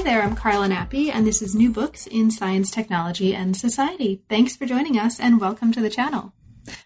[0.00, 4.22] Hi there, I'm Carla Nappi, and this is New Books in Science, Technology, and Society.
[4.30, 6.32] Thanks for joining us, and welcome to the channel.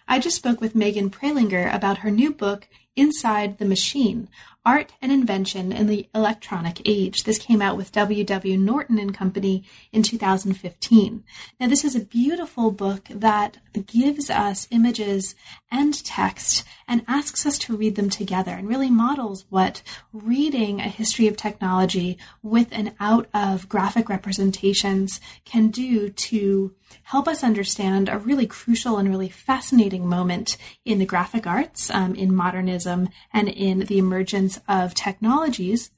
[0.08, 4.28] I just spoke with Megan Prelinger about her new book, Inside the Machine
[4.66, 7.24] Art and Invention in the Electronic Age.
[7.24, 8.56] This came out with W.W.
[8.56, 11.22] Norton and Company in 2015.
[11.60, 15.34] Now, this is a beautiful book that gives us images
[15.70, 19.82] and text and asks us to read them together and really models what
[20.12, 27.26] reading a history of technology with and out of graphic representations can do to help
[27.26, 32.34] us understand a really crucial and really fascinating moment in the graphic arts, um, in
[32.34, 35.90] modernism, and in the emergence of technologies.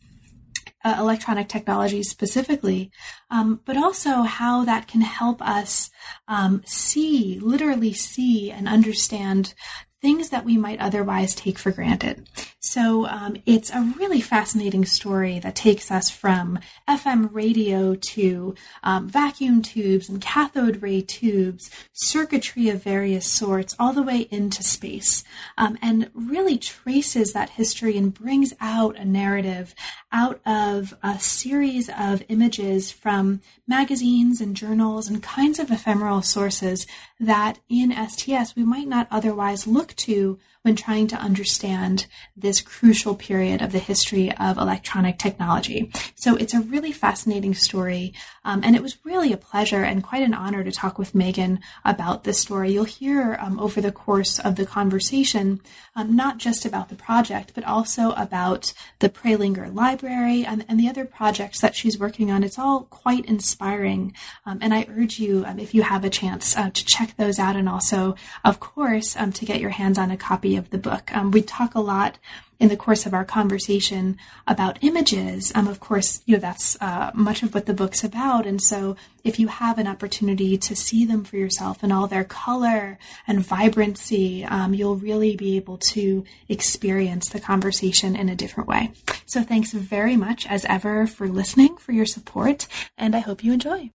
[0.84, 2.92] Uh, electronic technologies specifically,
[3.30, 5.90] um, but also how that can help us
[6.28, 9.54] um, see, literally see, and understand
[10.02, 12.28] things that we might otherwise take for granted.
[12.60, 19.08] So um, it's a really fascinating story that takes us from FM radio to um,
[19.08, 25.22] vacuum tubes and cathode ray tubes, circuitry of various sorts, all the way into space,
[25.56, 29.74] um, and really traces that history and brings out a narrative
[30.12, 36.86] out of a series of images from magazines and journals and kinds of ephemeral sources
[37.18, 43.14] that in STS we might not otherwise look to when trying to understand this crucial
[43.14, 45.92] period of the history of electronic technology.
[46.16, 48.12] So it's a really fascinating story,
[48.44, 51.60] um, and it was really a pleasure and quite an honor to talk with Megan
[51.84, 52.72] about this story.
[52.72, 55.60] You'll hear um, over the course of the conversation
[55.96, 60.88] um, not just about the project, but also about the Prelinger Library and, and, the
[60.88, 62.44] other projects that she's working on.
[62.44, 64.12] It's all quite inspiring,
[64.44, 67.38] um, and I urge you, um, if you have a chance, uh, to check those
[67.38, 70.78] out, and also, of course, um, to get your hands on a copy of the
[70.78, 71.14] book.
[71.14, 72.18] Um, we talk a lot
[72.58, 75.52] in the course of our conversation about images.
[75.54, 78.96] Um, of course, you know that's uh, much of what the book's about, and so
[79.24, 83.40] if you have an opportunity to see them for yourself in all their color and
[83.40, 88.92] vibrancy, um, you'll really be able to experience the conversation in a different way.
[89.26, 92.66] So, thanks very much as ever for listening, for your support,
[92.96, 93.90] and I hope you enjoy.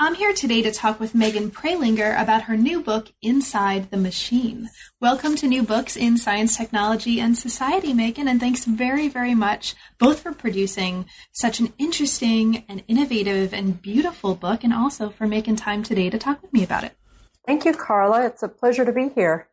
[0.00, 4.68] I'm here today to talk with Megan Prelinger about her new book, Inside the Machine.
[5.00, 9.74] Welcome to New Books in Science, Technology, and Society, Megan, and thanks very, very much
[9.98, 15.56] both for producing such an interesting and innovative and beautiful book, and also for making
[15.56, 16.96] time today to talk with me about it.
[17.44, 18.24] Thank you, Carla.
[18.24, 19.48] It's a pleasure to be here.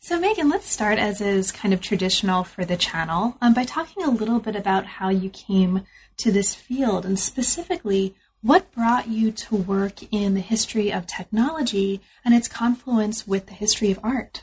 [0.00, 4.02] So, Megan, let's start as is kind of traditional for the channel um, by talking
[4.04, 5.82] a little bit about how you came
[6.16, 8.14] to this field and specifically
[8.46, 13.52] what brought you to work in the history of technology and its confluence with the
[13.52, 14.42] history of art?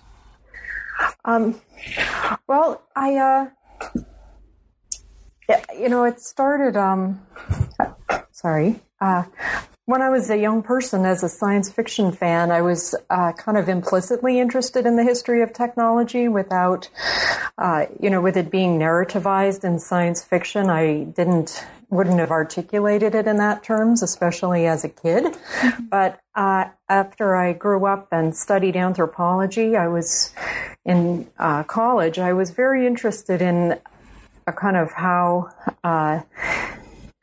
[1.23, 1.61] Um,
[2.45, 3.49] well, I, uh,
[5.79, 7.25] you know, it started, um,
[8.31, 9.23] sorry, uh,
[9.85, 13.57] when I was a young person, as a science fiction fan, I was uh, kind
[13.57, 16.89] of implicitly interested in the history of technology without,
[17.57, 20.69] uh, you know, with it being narrativized in science fiction.
[20.69, 25.35] I didn't wouldn't have articulated it in that terms, especially as a kid.
[25.89, 30.33] But uh, after I grew up and studied anthropology, I was
[30.83, 32.17] in uh, college.
[32.17, 33.79] I was very interested in
[34.47, 35.51] a kind of how
[35.83, 36.21] uh,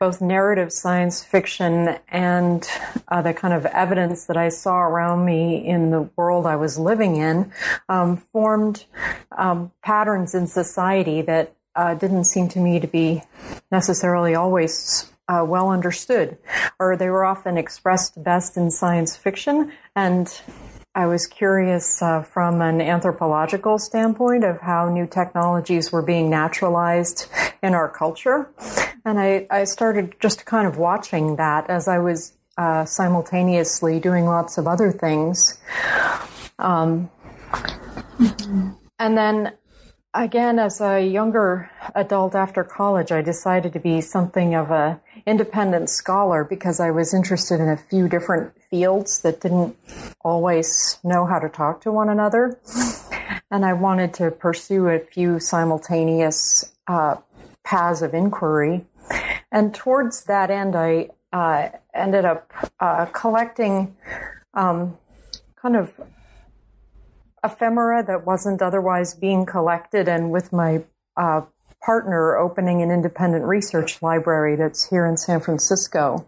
[0.01, 2.67] both narrative science fiction and
[3.09, 6.79] uh, the kind of evidence that I saw around me in the world I was
[6.79, 7.51] living in
[7.87, 8.85] um, formed
[9.37, 13.23] um, patterns in society that uh, didn't seem to me to be
[13.71, 16.37] necessarily always uh, well understood,
[16.79, 19.71] or they were often expressed best in science fiction.
[19.95, 20.27] And
[20.93, 27.27] I was curious uh, from an anthropological standpoint of how new technologies were being naturalized
[27.63, 28.49] in our culture.
[29.05, 34.25] And I, I started just kind of watching that as I was uh, simultaneously doing
[34.25, 35.57] lots of other things.
[36.59, 37.09] Um,
[38.99, 39.53] and then
[40.13, 45.89] again, as a younger adult after college, I decided to be something of a independent
[45.89, 49.75] scholar because I was interested in a few different fields that didn't
[50.21, 52.59] always know how to talk to one another.
[53.51, 57.17] And I wanted to pursue a few simultaneous uh,
[57.63, 58.85] paths of inquiry.
[59.51, 63.95] And towards that end, I uh, ended up uh, collecting
[64.53, 64.97] um,
[65.55, 65.91] kind of
[67.43, 70.83] ephemera that wasn't otherwise being collected, and with my
[71.17, 71.41] uh,
[71.81, 76.25] partner opening an independent research library that's here in San Francisco.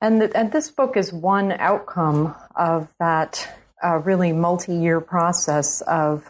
[0.00, 3.46] And, th- and this book is one outcome of that
[3.84, 6.28] uh, really multi year process of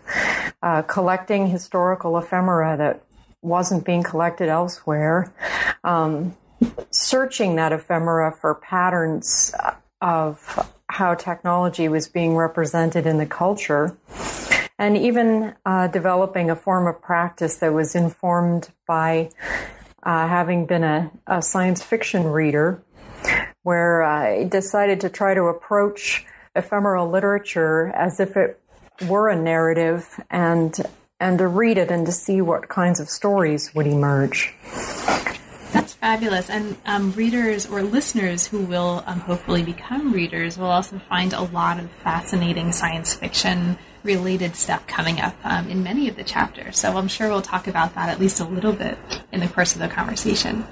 [0.62, 3.02] uh, collecting historical ephemera that
[3.43, 5.32] wasn't being collected elsewhere,
[5.84, 6.37] um,
[6.90, 9.55] searching that ephemera for patterns
[10.00, 13.96] of how technology was being represented in the culture,
[14.78, 19.31] and even uh, developing a form of practice that was informed by
[20.02, 22.82] uh, having been a, a, science fiction reader,
[23.62, 28.60] where I decided to try to approach ephemeral literature as if it
[29.08, 30.78] were a narrative and
[31.20, 34.54] and to read it and to see what kinds of stories would emerge.
[36.00, 36.49] Fabulous.
[36.49, 41.43] And um, readers or listeners who will um, hopefully become readers will also find a
[41.43, 46.79] lot of fascinating science fiction related stuff coming up um, in many of the chapters.
[46.79, 48.99] So I'm sure we'll talk about that at least a little bit
[49.32, 50.64] in the course of the conversation.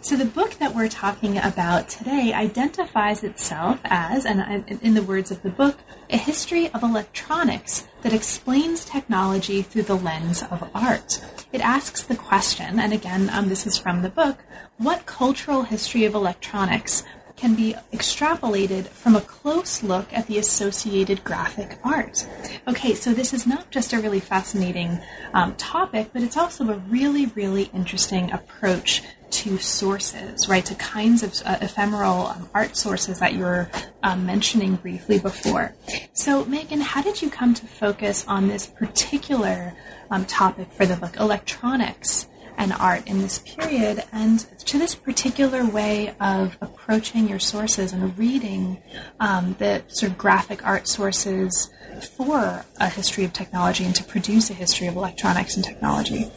[0.00, 5.30] So the book that we're talking about today identifies itself as, and in the words
[5.30, 5.78] of the book,
[6.08, 11.20] a history of electronics that explains technology through the lens of art.
[11.52, 14.44] It asks the question, and again, um, this is from the book,
[14.76, 17.02] what cultural history of electronics
[17.38, 22.26] can be extrapolated from a close look at the associated graphic art.
[22.66, 25.00] Okay, so this is not just a really fascinating
[25.32, 30.64] um, topic, but it's also a really, really interesting approach to sources, right?
[30.64, 33.70] To kinds of uh, ephemeral um, art sources that you were
[34.02, 35.74] um, mentioning briefly before.
[36.12, 39.74] So, Megan, how did you come to focus on this particular
[40.10, 42.26] um, topic for the book, electronics?
[42.58, 48.18] And art in this period and to this particular way of approaching your sources and
[48.18, 48.82] reading
[49.20, 51.70] um, the sort of graphic art sources
[52.16, 56.30] for a history of technology and to produce a history of electronics and technology?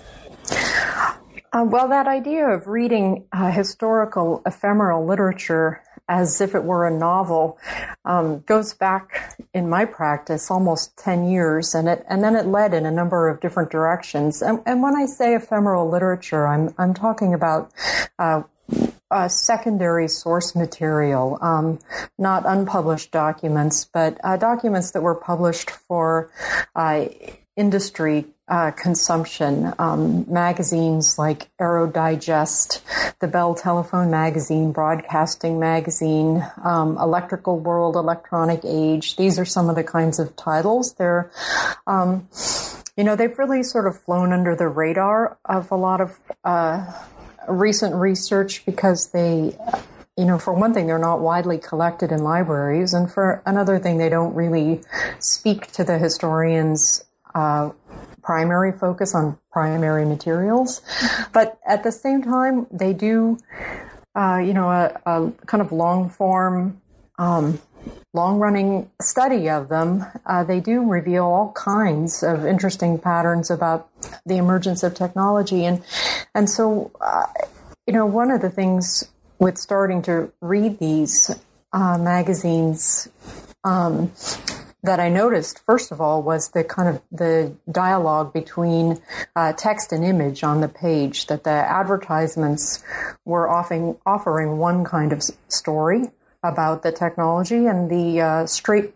[1.54, 6.92] Uh, well, that idea of reading uh, historical ephemeral literature as if it were a
[6.92, 7.58] novel
[8.04, 12.74] um, goes back in my practice almost 10 years and it and then it led
[12.74, 14.42] in a number of different directions.
[14.42, 17.72] And, and when i say ephemeral literature i'm i'm talking about
[18.20, 18.44] uh,
[19.10, 21.78] uh, secondary source material, um,
[22.18, 26.32] not unpublished documents, but uh, documents that were published for
[26.78, 27.06] uh,
[27.58, 29.74] industry uh, consumption.
[29.80, 32.84] Um, magazines like Aero Digest,
[33.20, 39.16] the Bell Telephone Magazine, Broadcasting Magazine, um, Electrical World, Electronic Age.
[39.16, 40.94] These are some of the kinds of titles.
[40.96, 41.32] They're,
[41.88, 42.28] um,
[42.98, 46.92] you know, they've really sort of flown under the radar of a lot of uh,
[47.48, 49.58] recent research because they
[50.18, 53.98] you know, for one thing, they're not widely collected in libraries, and for another thing,
[53.98, 54.82] they don't really
[55.20, 57.02] speak to the historians
[57.34, 57.72] uh,
[58.22, 60.82] primary focus on primary materials.
[61.34, 63.38] But at the same time, they do,
[64.16, 66.82] uh, you know, a, a, kind of long form,
[67.18, 67.60] um,
[68.14, 70.06] long running study of them.
[70.26, 73.90] Uh, they do reveal all kinds of interesting patterns about
[74.26, 75.66] the emergence of technology.
[75.66, 75.84] And,
[76.36, 77.26] and so, uh,
[77.88, 79.10] you know, one of the things
[79.40, 81.32] with starting to read these
[81.74, 83.10] uh, magazines,
[83.64, 84.12] um,
[84.84, 89.00] that I noticed, first of all, was the kind of the dialogue between
[89.36, 91.28] uh, text and image on the page.
[91.28, 92.84] That the advertisements
[93.26, 96.12] were offering offering one kind of story
[96.44, 98.94] about the technology, and the uh, straight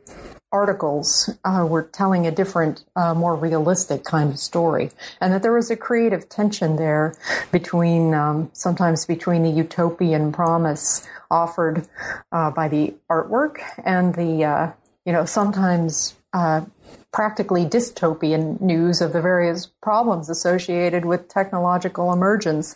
[0.51, 4.89] articles uh, were telling a different, uh, more realistic kind of story,
[5.20, 7.15] and that there was a creative tension there
[7.51, 11.86] between um, sometimes between the utopian promise offered
[12.32, 14.72] uh, by the artwork and the uh,
[15.06, 16.66] you know, sometimes uh,
[17.14, 22.76] practically dystopian news of the various problems associated with technological emergence.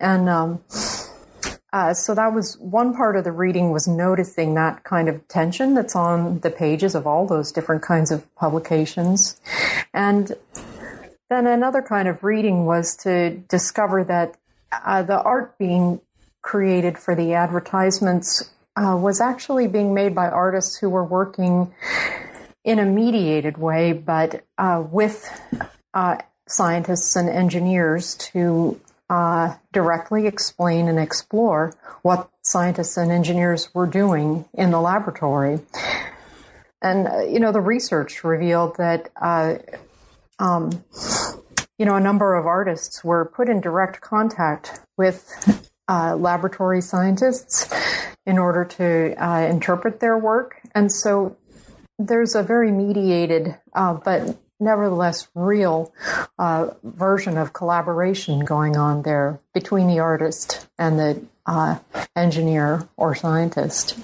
[0.00, 0.60] And um,
[1.72, 5.74] uh, so that was one part of the reading was noticing that kind of tension
[5.74, 9.38] that's on the pages of all those different kinds of publications.
[9.92, 10.32] And
[11.28, 14.38] then another kind of reading was to discover that
[14.72, 16.00] uh, the art being
[16.40, 21.72] created for the advertisements uh, was actually being made by artists who were working
[22.64, 25.28] in a mediated way, but uh, with
[25.94, 26.16] uh,
[26.46, 28.80] scientists and engineers to
[29.10, 35.58] uh, directly explain and explore what scientists and engineers were doing in the laboratory.
[36.80, 39.54] And, uh, you know, the research revealed that, uh,
[40.38, 40.84] um,
[41.78, 47.72] you know, a number of artists were put in direct contact with uh, laboratory scientists
[48.26, 50.60] in order to uh, interpret their work.
[50.74, 51.36] And so
[51.98, 55.92] there's a very mediated, uh, but nevertheless real
[56.38, 61.78] uh, version of collaboration going on there between the artist and the uh,
[62.16, 63.98] engineer or scientist.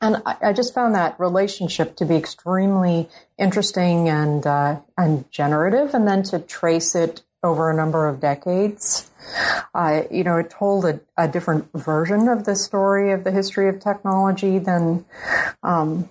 [0.00, 5.92] And I, I, just found that relationship to be extremely interesting and uh, and generative,
[5.92, 9.07] and then to trace it over a number of decades.
[10.10, 13.80] You know, it told a, a, different version of the story of the history of
[13.80, 15.04] technology than
[15.62, 16.08] um,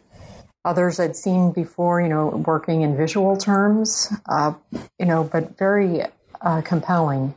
[0.63, 4.53] others I'd seen before, you know, working in visual terms, uh,
[4.99, 6.03] you know, but very
[6.41, 7.33] uh, compelling.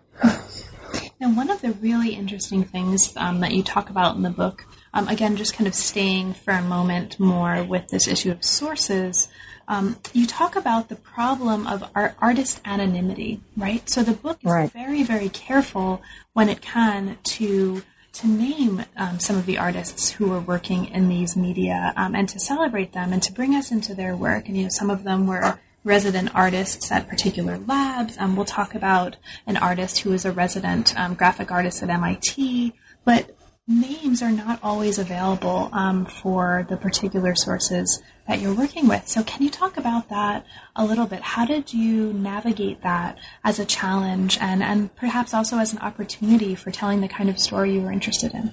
[1.21, 4.65] Now, one of the really interesting things um, that you talk about in the book,
[4.93, 9.29] um, again, just kind of staying for a moment more with this issue of sources,
[9.69, 13.89] um, you talk about the problem of art, artist anonymity, right?
[13.89, 14.73] So the book is right.
[14.73, 17.83] very, very careful when it can to
[18.13, 22.29] to name um, some of the artists who were working in these media um, and
[22.29, 24.49] to celebrate them and to bring us into their work.
[24.49, 28.19] And you know, some of them were resident artists at particular labs.
[28.19, 29.17] Um, we'll talk about
[29.47, 33.37] an artist who was a resident um, graphic artist at MIT, but
[33.71, 39.07] names are not always available um, for the particular sources that you're working with.
[39.07, 41.21] So, can you talk about that a little bit?
[41.23, 46.55] How did you navigate that as a challenge and, and perhaps also as an opportunity
[46.55, 48.53] for telling the kind of story you were interested in?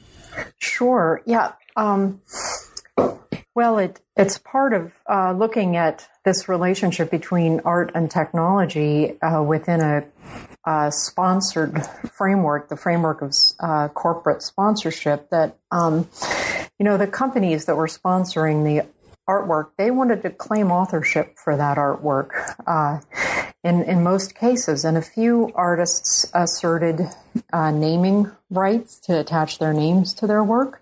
[0.60, 1.22] Sure.
[1.26, 1.54] Yeah.
[1.76, 2.22] Um,
[3.56, 9.42] well, it, it's part of uh, looking at this relationship between art and technology uh,
[9.42, 10.06] within a,
[10.68, 11.82] a, sponsored
[12.12, 15.30] framework, the framework of uh, corporate sponsorship.
[15.30, 16.10] That um,
[16.78, 18.86] you know, the companies that were sponsoring the
[19.28, 22.30] artwork, they wanted to claim authorship for that artwork
[22.66, 23.00] uh,
[23.64, 24.86] in, in most cases.
[24.86, 27.02] And a few artists asserted
[27.52, 30.82] uh, naming rights to attach their names to their work,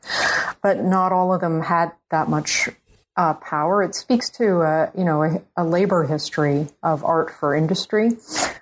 [0.62, 2.70] but not all of them had that much
[3.18, 3.82] uh, power.
[3.84, 8.12] It speaks to a, you know a, a labor history of art for industry,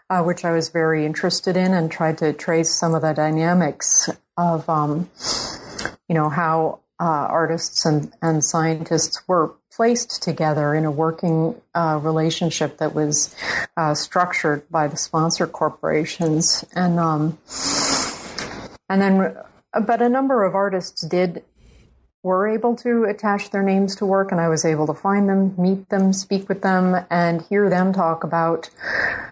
[0.10, 4.10] uh, which I was very interested in and tried to trace some of the dynamics
[4.38, 5.10] of um,
[6.08, 12.00] you know how uh, artists and, and scientists were placed together in a working uh,
[12.02, 13.36] relationship that was
[13.76, 17.38] uh, structured by the sponsor corporations, and um,
[18.88, 19.36] and then,
[19.86, 21.44] but a number of artists did
[22.24, 25.54] were able to attach their names to work, and I was able to find them,
[25.58, 28.70] meet them, speak with them, and hear them talk about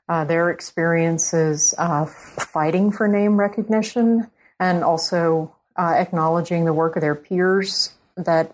[0.09, 4.29] uh, their experiences uh, fighting for name recognition,
[4.59, 8.53] and also uh, acknowledging the work of their peers that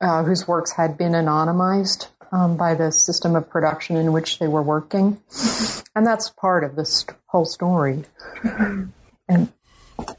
[0.00, 4.48] uh, whose works had been anonymized um, by the system of production in which they
[4.48, 5.20] were working,
[5.94, 8.04] and that's part of this whole story.
[8.42, 8.84] Mm-hmm.
[9.28, 9.52] And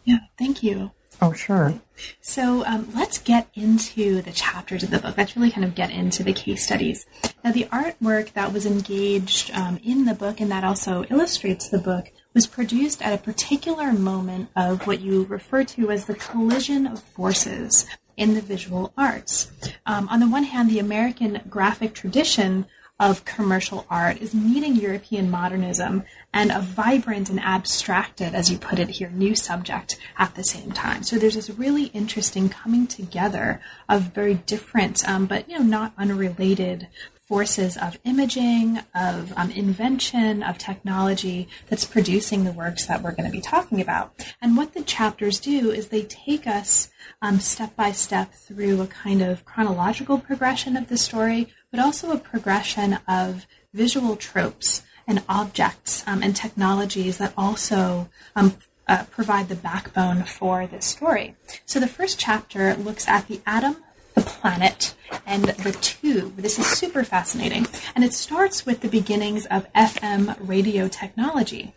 [0.06, 0.92] yeah, thank you.
[1.22, 1.74] Oh, sure.
[2.22, 5.18] So um, let's get into the chapters of the book.
[5.18, 7.06] Let's really kind of get into the case studies.
[7.44, 11.78] Now, the artwork that was engaged um, in the book and that also illustrates the
[11.78, 16.88] book was produced at a particular moment of what you refer to as the collision
[16.88, 17.86] of forces
[18.16, 19.52] in the visual arts.
[19.86, 22.66] Um, on the one hand, the American graphic tradition
[23.00, 26.04] of commercial art is meeting European modernism
[26.34, 30.72] and a vibrant and abstracted, as you put it here, new subject at the same
[30.72, 31.04] time.
[31.04, 35.94] So there's this really interesting coming together of very different, um, but you know, not
[35.98, 36.88] unrelated
[37.30, 43.30] forces of imaging, of um, invention, of technology that's producing the works that we're going
[43.30, 44.12] to be talking about.
[44.42, 46.90] And what the chapters do is they take us
[47.22, 52.12] um, step by step through a kind of chronological progression of the story, but also
[52.12, 58.58] a progression of visual tropes and objects um, and technologies that also um,
[58.88, 61.36] uh, provide the backbone for this story.
[61.66, 63.78] So the first chapter looks at the atom
[64.20, 64.96] the planet,
[65.26, 66.38] and the tube.
[66.38, 67.68] This is super fascinating.
[67.96, 71.74] And it starts with the beginnings of FM radio technology.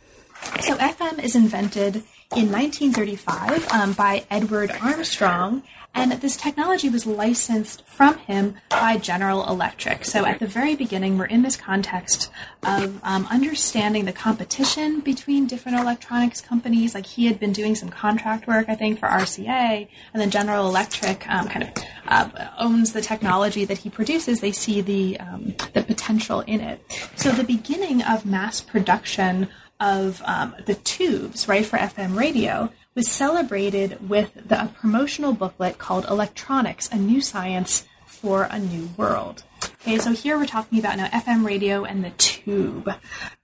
[0.61, 1.97] So, FM is invented
[2.35, 5.63] in 1935 um, by Edward Armstrong,
[5.95, 10.05] and this technology was licensed from him by General Electric.
[10.05, 12.31] So at the very beginning, we're in this context
[12.63, 16.95] of um, understanding the competition between different electronics companies.
[16.95, 20.67] Like he had been doing some contract work, I think, for RCA, and then General
[20.67, 24.41] Electric um, kind of uh, owns the technology that he produces.
[24.41, 26.81] They see the um, the potential in it.
[27.17, 33.11] So the beginning of mass production of um, the tubes, right, for FM radio was
[33.11, 39.43] celebrated with the, a promotional booklet called Electronics, A New Science for a New World.
[39.83, 42.89] Okay, so here we're talking about now FM radio and the tube.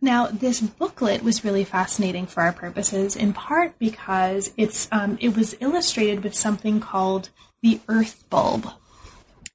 [0.01, 5.37] Now, this booklet was really fascinating for our purposes, in part because it's um, it
[5.37, 7.31] was illustrated with something called
[7.63, 8.71] the Earth bulb.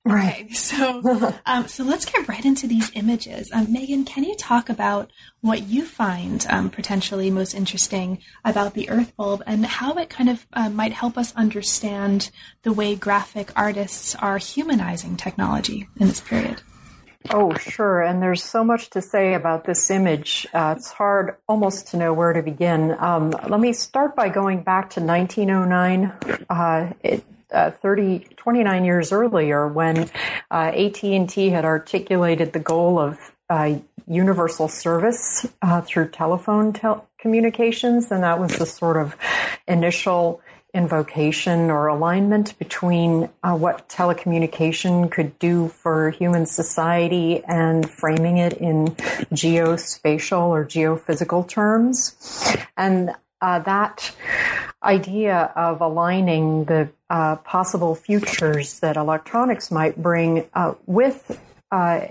[0.06, 0.44] Right.
[0.44, 3.50] Okay, so um, so let's get right into these images.
[3.54, 8.90] Um, Megan, can you talk about what you find um, potentially most interesting about the
[8.90, 12.32] Earth bulb and how it kind of uh, might help us understand
[12.64, 16.62] the way graphic artists are humanizing technology in this period?
[17.30, 18.02] Oh, sure.
[18.02, 20.46] And there's so much to say about this image.
[20.54, 22.94] Uh, it's hard almost to know where to begin.
[23.00, 26.46] Um, let me start by going back to 1909.
[26.50, 30.10] Uh, it, uh, 30, 29 years earlier when
[30.52, 33.20] uh, AT&T had articulated the goal of
[33.50, 33.76] uh,
[34.08, 39.16] universal service uh, through telephone tel- communications, and that was the sort of
[39.68, 40.42] initial
[40.74, 48.54] invocation or alignment between uh, what telecommunication could do for human society and framing it
[48.54, 48.88] in
[49.32, 52.16] geospatial or geophysical terms.
[52.76, 54.16] And uh, that
[54.84, 61.40] idea of aligning the uh, possible futures that electronics might bring uh, with
[61.72, 62.06] uh,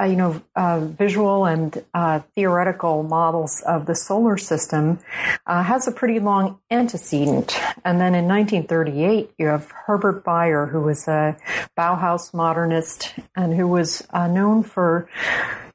[0.00, 4.98] uh, you know, uh, visual and uh, theoretical models of the solar system
[5.46, 7.56] has a pretty long antecedent.
[7.84, 11.36] And then in 1938, you have Herbert Bayer, who was a
[11.78, 15.08] Bauhaus modernist and who was known for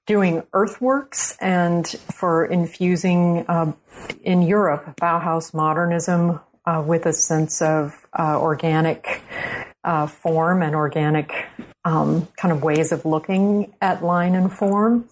[0.09, 3.71] doing earthworks and for infusing uh,
[4.23, 6.39] in Europe Bauhaus modernism
[6.85, 9.21] with a sense of organic
[10.07, 11.45] form and organic
[11.85, 15.07] um, kind of ways of looking at line and form.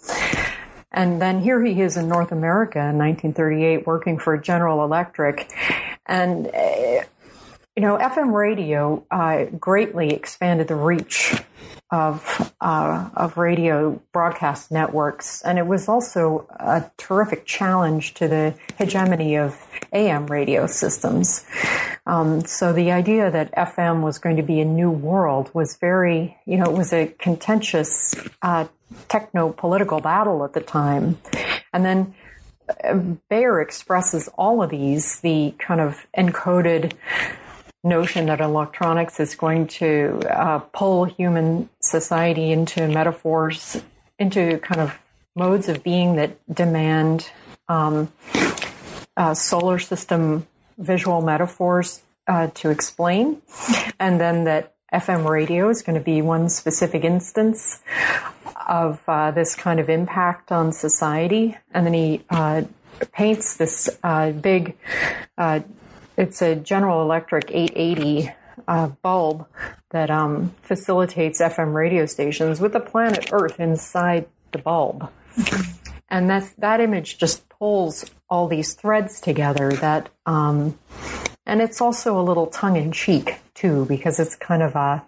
[0.92, 5.52] And then here he is in North America in 1938 working for General Electric.
[6.08, 7.04] And, uh,
[7.76, 11.36] you know, FM radio uh, greatly expanded the reach
[11.90, 18.54] of uh, of radio broadcast networks, and it was also a terrific challenge to the
[18.78, 19.58] hegemony of
[19.94, 21.46] AM radio systems.
[22.06, 26.38] Um, so the idea that FM was going to be a new world was very,
[26.46, 28.66] you know, it was a contentious uh,
[29.08, 31.18] techno political battle at the time,
[31.74, 32.14] and then.
[32.84, 36.92] Uh, Bayer expresses all of these, the kind of encoded
[37.84, 43.82] notion that electronics is going to uh, pull human society into metaphors,
[44.20, 44.98] into kind of
[45.36, 47.30] modes of being that demand
[47.70, 48.12] um,
[49.16, 53.42] uh, solar system visual metaphors uh, to explain,
[54.00, 57.82] and then that FM radio is going to be one specific instance
[58.68, 62.64] of uh, this kind of impact on society, and then he uh,
[63.12, 64.76] paints this uh, big
[66.18, 68.34] it's a General Electric 880
[68.68, 69.48] uh, bulb
[69.92, 75.10] that um, facilitates FM radio stations with the planet Earth inside the bulb.
[76.10, 80.78] And that's, that image just pulls all these threads together that, um,
[81.46, 85.04] and it's also a little tongue in cheek too, because it's kind of a,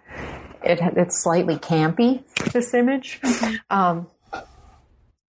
[0.62, 3.20] it, it's slightly campy, this image.
[3.20, 3.56] Mm-hmm.
[3.70, 4.06] Um,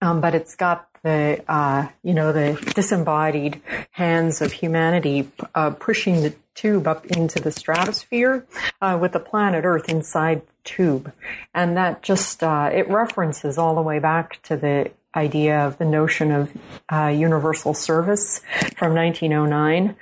[0.00, 3.60] um, but it's got the uh, you know the disembodied
[3.92, 8.46] hands of humanity uh, pushing the tube up into the stratosphere
[8.80, 11.12] uh, with the planet Earth inside the tube,
[11.54, 15.84] and that just uh, it references all the way back to the idea of the
[15.84, 16.50] notion of
[16.90, 18.40] uh, universal service
[18.76, 19.96] from 1909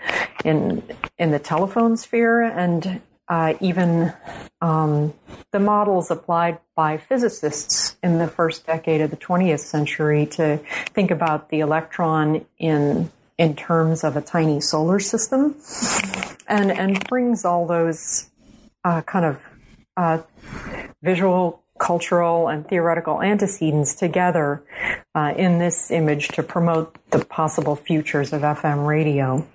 [0.45, 0.83] in
[1.19, 2.43] in the telephone sphere.
[2.43, 4.12] And uh, even
[4.61, 5.14] um,
[5.53, 10.59] the models applied by physicists in the first decade of the 20th century to
[10.93, 15.55] think about the electron in in terms of a tiny solar system,
[16.47, 18.29] and and brings all those
[18.85, 19.40] uh, kind of
[19.97, 20.19] uh,
[21.03, 24.62] visual, cultural, and theoretical antecedents together
[25.14, 29.46] uh, in this image to promote the possible futures of FM radio.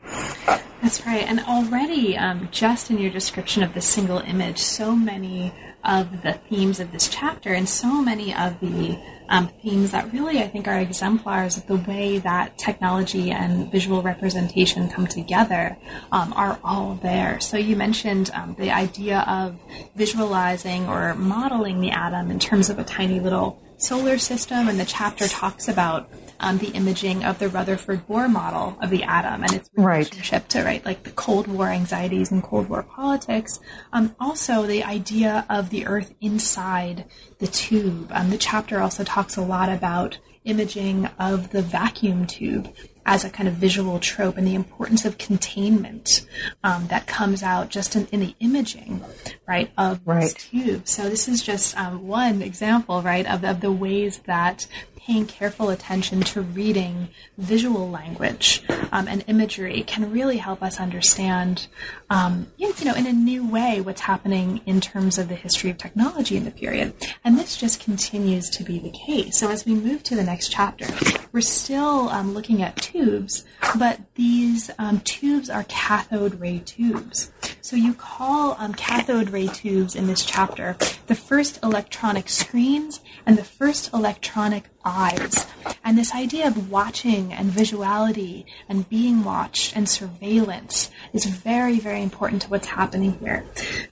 [0.81, 1.25] That's right.
[1.27, 5.51] And already, um, just in your description of the single image, so many
[5.83, 8.97] of the themes of this chapter and so many of the
[9.29, 14.01] um, themes that really I think are exemplars of the way that technology and visual
[14.01, 15.77] representation come together
[16.11, 17.39] um, are all there.
[17.39, 19.59] So you mentioned um, the idea of
[19.95, 24.85] visualizing or modeling the atom in terms of a tiny little solar system, and the
[24.85, 26.09] chapter talks about
[26.39, 30.49] um, the imaging of the Rutherford Bohr model of the atom and its relationship right.
[30.49, 33.59] to right like the Cold War anxieties and Cold War politics.
[33.93, 37.05] Um, also, the idea of the Earth inside
[37.39, 38.11] the tube.
[38.11, 42.73] Um, the chapter also talks a lot about imaging of the vacuum tube
[43.05, 46.25] as a kind of visual trope and the importance of containment
[46.63, 49.03] um, that comes out just in, in, the imaging,
[49.47, 50.21] right, of right.
[50.21, 50.87] this tube.
[50.87, 54.67] So this is just um, one example, right, of, of the ways that
[55.05, 61.67] paying careful attention to reading visual language um, and imagery can really help us understand,
[62.09, 65.77] um, you know, in a new way what's happening in terms of the history of
[65.77, 66.93] technology in the period.
[67.23, 69.39] And this just continues to be the case.
[69.39, 70.87] So as we move to the next chapter,
[71.31, 73.45] we're still um, looking at tubes,
[73.77, 77.31] but these um, tubes are cathode ray tubes.
[77.61, 83.37] So you call um, cathode ray tubes in this chapter the first electronic screens and
[83.37, 85.47] the first electronic eyes.
[85.83, 92.01] And this idea of watching and visuality and being watched and surveillance is very, very
[92.01, 93.43] important to what's happening here.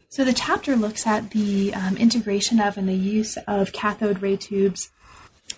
[0.10, 4.38] So the chapter looks at the um, integration of and the use of cathode ray
[4.38, 4.92] tubes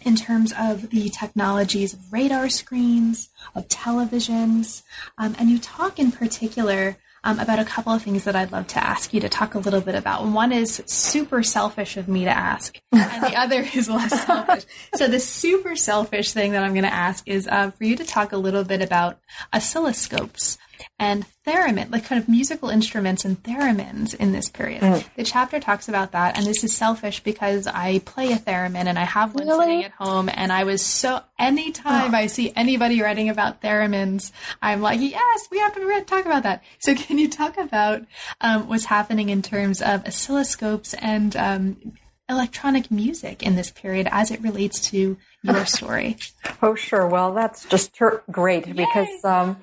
[0.01, 4.83] in terms of the technologies of radar screens, of televisions,
[5.17, 8.67] um, and you talk in particular um, about a couple of things that I'd love
[8.67, 10.25] to ask you to talk a little bit about.
[10.25, 14.65] One is super selfish of me to ask, and the other is less selfish.
[14.93, 18.05] So the super selfish thing that I'm going to ask is uh, for you to
[18.05, 19.19] talk a little bit about
[19.51, 20.57] oscilloscopes
[20.99, 24.81] and theremin, like kind of musical instruments and theremins in this period.
[24.81, 25.05] Mm.
[25.15, 28.97] The chapter talks about that, and this is selfish because I play a theremin and
[28.97, 29.65] I have one really?
[29.65, 32.17] sitting at home, and I was so anytime oh.
[32.17, 36.63] I see anybody writing about theremins, I'm like, yes, we have to talk about that.
[36.79, 38.03] So can you talk about
[38.41, 41.93] um, what's happening in terms of oscilloscopes and um,
[42.29, 46.17] electronic music in this period as it relates to your story?
[46.61, 47.07] oh, sure.
[47.07, 47.97] Well, that's just
[48.31, 48.73] great Yay.
[48.73, 49.57] because, um,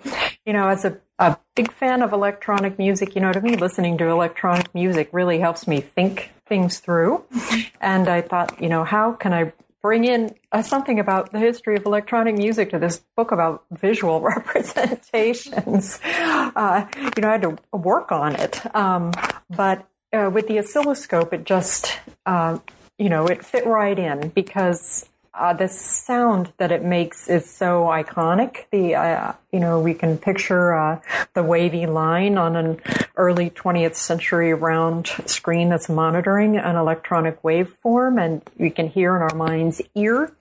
[0.47, 3.99] you know, as a, a big fan of electronic music, you know, to me, listening
[3.99, 7.25] to electronic music really helps me think things through.
[7.81, 9.53] And I thought, you know, how can I
[9.83, 14.21] bring in uh, something about the history of electronic music to this book about visual
[14.35, 15.99] representations.
[16.05, 18.75] Uh, you know, I had to work on it.
[18.75, 19.13] Um,
[19.51, 22.59] but uh, with the oscilloscope, it just, uh,
[22.99, 27.85] you know, it fit right in because uh, the sound that it makes is so
[27.85, 28.67] iconic.
[28.71, 31.01] The uh, you know we can picture uh,
[31.35, 32.81] the wavy line on an
[33.17, 39.23] early 20th century round screen that's monitoring an electronic waveform, and we can hear in
[39.23, 40.35] our mind's ear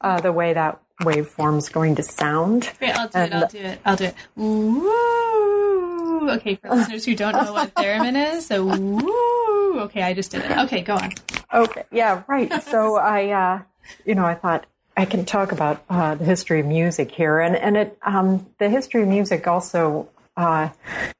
[0.00, 2.70] uh, the way that waveform is going to sound.
[2.78, 3.36] Great, I'll do and, it.
[3.36, 3.80] I'll do it.
[3.84, 4.14] I'll do it.
[4.36, 6.30] Woo!
[6.30, 9.80] Okay, for listeners who don't know what theremin is, so woo!
[9.80, 10.50] Okay, I just did it.
[10.50, 11.12] Okay, go on.
[11.52, 12.62] Okay, yeah, right.
[12.62, 13.62] So I uh,
[14.04, 17.56] you know, I thought I can talk about uh, the history of music here, and
[17.56, 20.68] and it um, the history of music also, uh,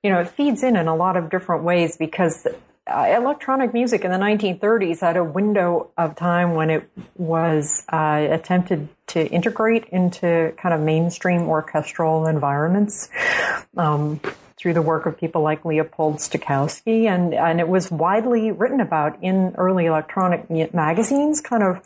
[0.03, 2.47] you know, it feeds in in a lot of different ways because.
[2.87, 8.27] Uh, electronic music in the 1930s had a window of time when it was uh,
[8.29, 13.09] attempted to integrate into kind of mainstream orchestral environments.
[13.77, 14.21] Um,
[14.61, 19.17] through the work of people like Leopold Stokowski, and, and it was widely written about
[19.23, 21.81] in early electronic magazines, kind of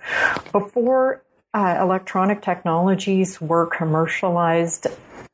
[0.51, 1.23] before
[1.55, 4.89] uh, electronic technologies were commercialized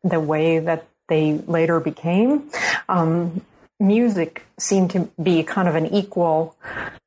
[0.04, 2.50] the way that they later became.
[2.90, 3.40] Um,
[3.78, 6.54] music seemed to be kind of an equal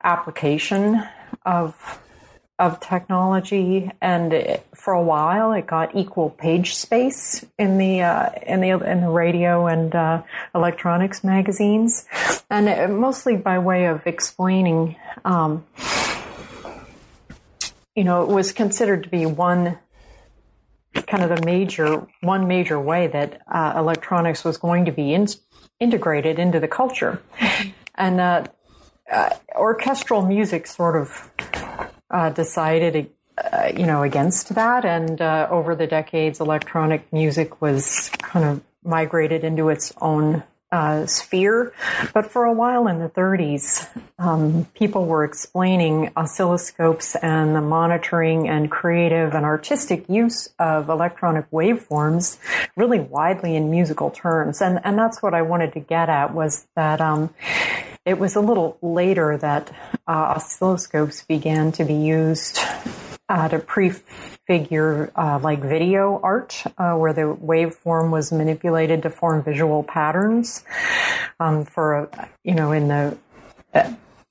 [0.04, 1.04] application
[1.46, 2.02] of
[2.60, 8.62] of technology, and for a while it got equal page space in the uh, in
[8.62, 10.22] the in the radio and uh,
[10.54, 12.06] electronics magazines,
[12.50, 14.96] and mostly by way of explaining.
[15.26, 15.66] Um,
[17.96, 19.78] you know, it was considered to be one
[21.08, 25.28] kind of the major one major way that uh, electronics was going to be in,
[25.80, 27.22] integrated into the culture,
[27.96, 28.46] and uh,
[29.12, 31.30] uh, orchestral music sort of
[32.14, 34.86] uh, decided, uh, you know, against that.
[34.86, 41.06] And uh, over the decades, electronic music was kind of migrated into its own uh,
[41.06, 41.72] sphere.
[42.14, 48.50] But for a while in the 30s, um, people were explaining oscilloscopes and the monitoring
[48.50, 52.40] and creative and artistic use of electronic waveforms
[52.76, 54.62] really widely in musical terms.
[54.62, 57.34] And, and that's what I wanted to get at was that um,
[58.06, 59.72] it was a little later that
[60.08, 62.60] uh, oscilloscopes began to be used
[63.30, 69.44] uh, to prefigure uh, like video art, uh, where the waveform was manipulated to form
[69.44, 70.64] visual patterns
[71.40, 72.10] um, for
[72.44, 73.18] you know in the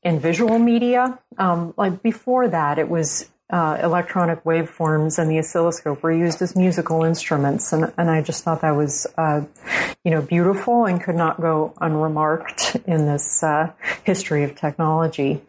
[0.03, 1.19] in visual media.
[1.39, 6.57] Um, like before that, it was uh, electronic waveforms and the oscilloscope were used as
[6.57, 9.43] musical instruments, and, and I just thought that was, uh,
[10.05, 13.71] you know, beautiful and could not go unremarked in this uh,
[14.05, 15.43] history of technology.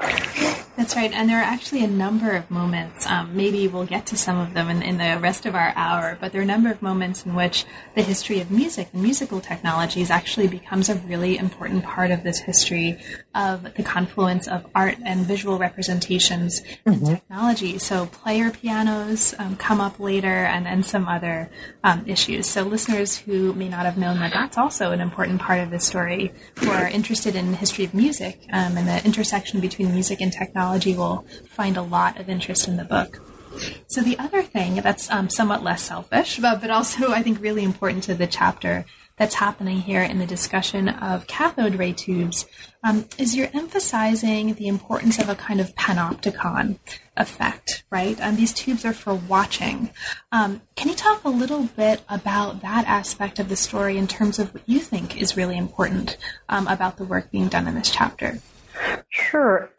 [0.76, 1.12] That's right.
[1.12, 4.56] And there are actually a number of moments, um, maybe we'll get to some of
[4.56, 7.26] them in, in, the rest of our hour, but there are a number of moments
[7.26, 12.10] in which the history of music and musical technologies actually becomes a really important part
[12.10, 13.00] of this history
[13.36, 17.14] of the confluence of art and visual representations and mm-hmm.
[17.14, 17.78] technology.
[17.78, 21.52] So player pianos um, come up later and, and some other
[21.84, 22.50] um, issues.
[22.50, 25.86] So listeners who may not have known that that's also an important part of this
[25.86, 30.20] story who are interested in the history of music um, and the intersection between music
[30.20, 30.63] and technology
[30.96, 33.22] will find a lot of interest in the book.
[33.88, 37.64] So the other thing that's um, somewhat less selfish, but, but also I think really
[37.64, 38.86] important to the chapter
[39.18, 42.48] that's happening here in the discussion of cathode ray tubes
[42.84, 46.80] um, is you're emphasizing the importance of a kind of panopticon
[47.16, 48.20] effect, right?
[48.20, 49.92] And these tubes are for watching.
[50.32, 54.40] Um, can you talk a little bit about that aspect of the story in terms
[54.40, 56.18] of what you think is really important
[56.50, 58.40] um, about the work being done in this chapter?
[59.10, 59.70] Sure.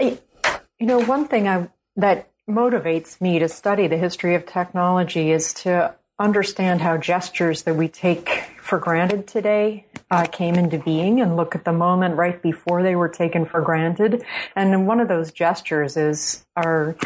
[0.84, 5.54] You know, one thing I, that motivates me to study the history of technology is
[5.54, 8.28] to understand how gestures that we take
[8.60, 12.96] for granted today uh, came into being and look at the moment right before they
[12.96, 14.24] were taken for granted.
[14.54, 16.96] And one of those gestures is our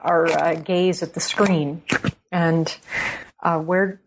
[0.00, 1.80] our uh, gaze at the screen
[2.32, 2.76] and
[3.40, 4.00] uh, where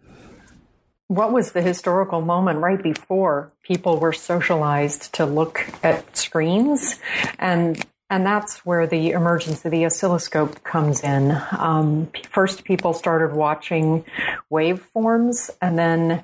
[1.07, 6.99] what was the historical moment right before people were socialized to look at screens
[7.39, 11.35] and and that's where the emergence of the oscilloscope comes in.
[11.51, 14.05] Um, first, people started watching
[14.51, 16.23] waveforms, and then,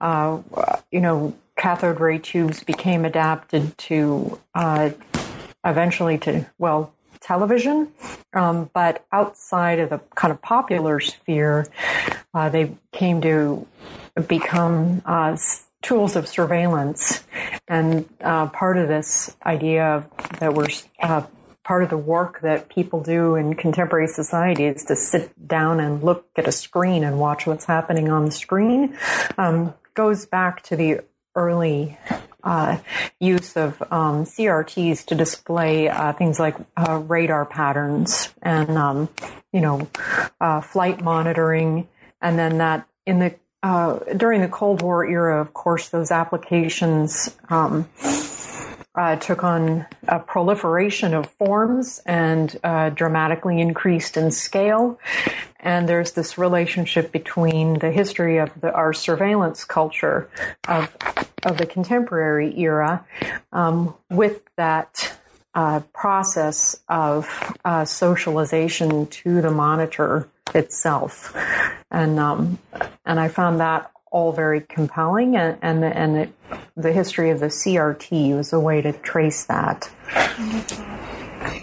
[0.00, 0.40] uh,
[0.90, 4.90] you know, cathode ray tubes became adapted to uh,
[5.64, 7.92] eventually to, well, television.
[8.32, 11.66] Um, but outside of the kind of popular sphere,
[12.34, 13.66] uh, they came to
[14.26, 15.36] become uh,
[15.82, 17.24] tools of surveillance.
[17.68, 20.06] And uh, part of this idea
[20.38, 20.68] that we're
[21.00, 21.22] uh,
[21.64, 26.02] part of the work that people do in contemporary society is to sit down and
[26.02, 28.96] look at a screen and watch what's happening on the screen
[29.38, 31.00] um, goes back to the
[31.34, 31.96] early
[32.42, 32.78] uh,
[33.18, 39.08] use of um, CRTs to display uh, things like uh, radar patterns and um,
[39.52, 39.88] you know
[40.40, 41.88] uh, flight monitoring,
[42.20, 47.36] and then that in the uh, during the Cold War era, of course, those applications
[47.48, 47.88] um,
[48.94, 54.98] uh, took on a proliferation of forms and uh, dramatically increased in scale.
[55.60, 60.28] And there's this relationship between the history of the, our surveillance culture
[60.66, 60.96] of
[61.42, 63.04] of the contemporary era
[63.52, 65.16] um, with that
[65.54, 71.36] uh, process of uh, socialization to the monitor itself,
[71.90, 72.58] and um,
[73.04, 76.32] and I found that all very compelling, and and, the, and it,
[76.76, 79.90] the history of the CRT was a way to trace that.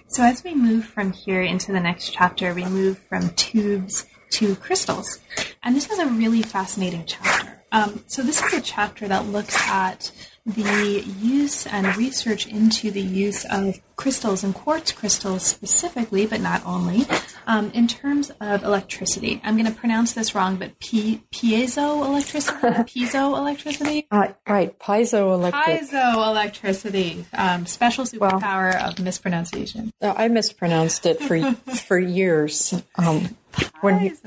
[0.07, 4.55] So as we move from here into the next chapter, we move from tubes to
[4.55, 5.19] crystals,
[5.63, 7.56] and this is a really fascinating chapter.
[7.71, 10.11] Um, so this is a chapter that looks at
[10.47, 16.65] the use and research into the use of crystals and quartz crystals specifically, but not
[16.65, 17.05] only,
[17.47, 19.41] um, in terms of electricity.
[19.43, 24.77] I'm going to pronounce this wrong, but p- piezo electricity, piezo electricity, uh, right?
[24.79, 29.91] Piezoelectric, piezoelectricity, um, special superpower well, of mispronunciation.
[30.01, 32.73] I mispronounced it for for years.
[32.95, 33.35] Um,
[33.81, 34.17] when you,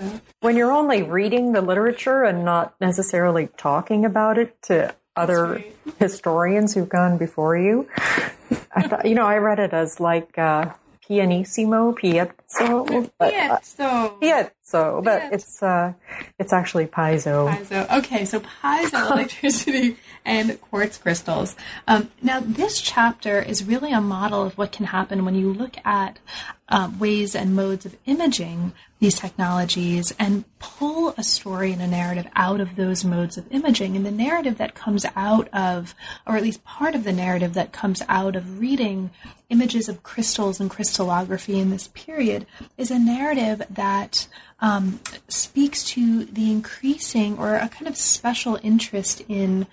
[0.40, 5.76] when you're only reading the literature and not necessarily talking about it to other right.
[5.98, 7.88] historians who've gone before you.
[8.74, 10.72] I thought, you know, I read it as like uh,
[11.06, 14.18] pianissimo, piezzo, but, uh, piezzo,
[14.70, 15.32] piezzo, but piezzo.
[15.32, 15.92] it's uh,
[16.38, 17.54] it's actually piezo.
[17.54, 17.98] Piezo.
[17.98, 21.56] Okay, so piezo electricity and quartz crystals.
[21.86, 25.76] Um, now, this chapter is really a model of what can happen when you look
[25.84, 26.18] at
[26.68, 32.28] uh, ways and modes of imaging these technologies and pull a story and a narrative
[32.36, 33.96] out of those modes of imaging.
[33.96, 35.94] And the narrative that comes out of,
[36.26, 39.10] or at least part of the narrative that comes out of reading
[39.48, 44.28] images of crystals and crystallography in this period is a narrative that
[44.60, 49.66] um, speaks to the increasing or a kind of special interest in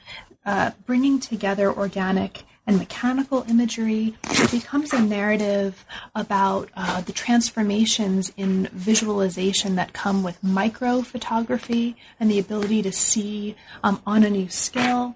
[0.46, 4.16] uh, bringing together organic and mechanical imagery.
[4.30, 11.96] It becomes a narrative about uh, the transformations in visualization that come with micro photography
[12.20, 15.16] and the ability to see um, on a new scale.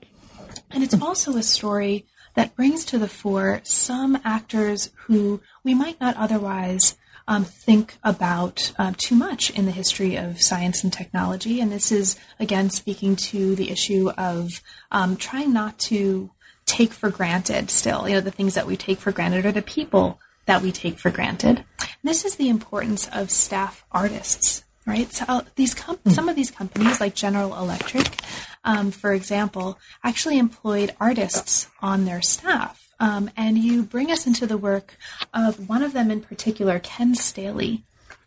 [0.72, 2.06] And it's also a story
[2.36, 6.96] that brings to the fore some actors who we might not otherwise
[7.32, 11.62] um, think about uh, too much in the history of science and technology.
[11.62, 16.30] And this is, again, speaking to the issue of um, trying not to
[16.66, 18.06] take for granted still.
[18.06, 21.00] You know, the things that we take for granted are the people that we take
[21.00, 21.64] for granted.
[22.04, 25.14] This is the importance of staff artists right?
[25.14, 26.12] So uh, these com- mm.
[26.12, 28.18] some of these companies, like General Electric,
[28.64, 32.91] um, for example, actually employed artists on their staff.
[33.02, 34.96] Um, and you bring us into the work
[35.34, 37.84] of one of them in particular, Ken Staley.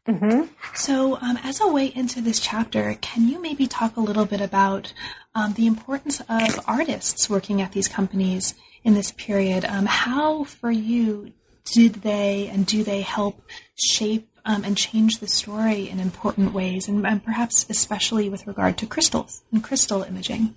[0.07, 0.53] Mm-hmm.
[0.75, 4.41] So, um, as a way into this chapter, can you maybe talk a little bit
[4.41, 4.93] about
[5.35, 9.65] um, the importance of artists working at these companies in this period?
[9.65, 11.33] Um, how, for you,
[11.65, 13.41] did they and do they help
[13.77, 18.77] shape um, and change the story in important ways, and, and, perhaps especially with regard
[18.79, 20.57] to crystals and crystal imaging?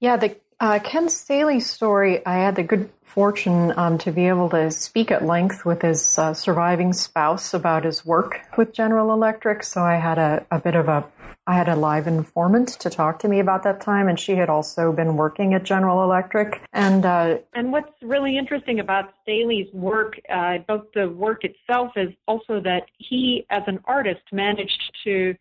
[0.00, 4.50] Yeah, the uh, Ken Staley's story, I had the good fortune um, to be able
[4.50, 9.62] to speak at length with his uh, surviving spouse about his work with General Electric.
[9.62, 11.04] So I had a, a bit of a
[11.48, 14.50] I had a live informant to talk to me about that time, and she had
[14.50, 16.60] also been working at General Electric.
[16.72, 22.12] And uh, and what's really interesting about Staley's work, uh, both the work itself, is
[22.26, 25.36] also that he, as an artist, managed to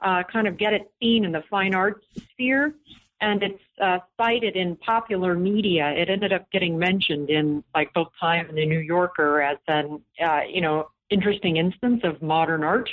[0.00, 2.74] uh, kind of get it seen in the fine arts sphere
[3.20, 5.90] and it's uh, cited in popular media.
[5.90, 10.00] It ended up getting mentioned in like both Time and the New Yorker as an
[10.24, 12.90] uh, you know interesting instance of modern art,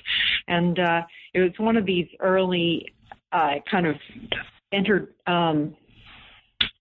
[0.48, 1.02] and uh,
[1.34, 2.94] it was one of these early
[3.32, 3.96] uh, kind of
[4.72, 5.14] entered.
[5.28, 5.76] Um,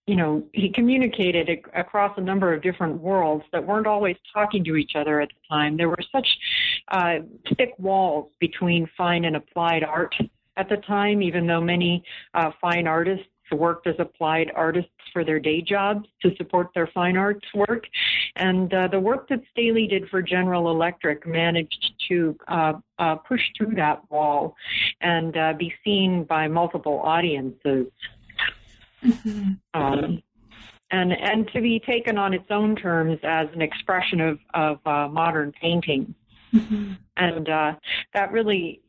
[0.07, 4.75] you know, he communicated across a number of different worlds that weren't always talking to
[4.75, 5.77] each other at the time.
[5.77, 6.27] There were such
[6.89, 7.19] uh,
[7.57, 10.15] thick walls between fine and applied art
[10.57, 15.39] at the time, even though many uh, fine artists worked as applied artists for their
[15.39, 17.85] day jobs to support their fine arts work.
[18.37, 23.41] And uh, the work that Staley did for General Electric managed to uh, uh, push
[23.57, 24.57] through that wall
[25.01, 27.87] and uh, be seen by multiple audiences.
[29.05, 29.53] Mm-hmm.
[29.75, 30.23] Um,
[30.91, 35.09] and, and to be taken on its own terms as an expression of, of uh,
[35.09, 36.15] modern painting.
[36.53, 36.93] Mm-hmm.
[37.17, 37.75] And uh,
[38.15, 38.83] that really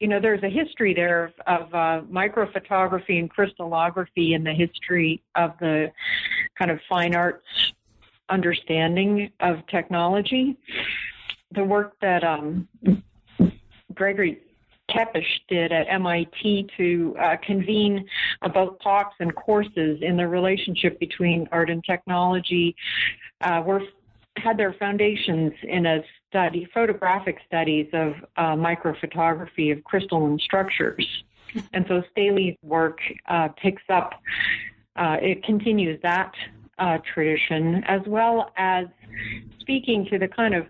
[0.00, 5.22] you know, there's a history there of, of uh, microphotography and crystallography in the history
[5.34, 5.90] of the
[6.56, 7.44] kind of fine arts
[8.28, 10.56] understanding of technology.
[11.52, 12.68] The work that um,
[13.94, 14.38] Gyorgy
[14.90, 18.06] Kepes did at MIT to uh, convene
[18.42, 22.74] about talks and courses in the relationship between art and technology
[23.40, 23.82] uh, were
[24.38, 31.06] had their foundations in a study, photographic studies of uh, microphotography of crystalline structures.
[31.72, 34.12] And so Staley's work uh, picks up,
[34.96, 36.32] uh, it continues that
[36.78, 38.86] uh, tradition, as well as
[39.60, 40.66] speaking to the kind of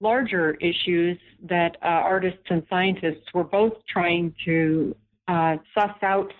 [0.00, 4.94] larger issues that uh, artists and scientists were both trying to
[5.28, 6.32] uh, suss out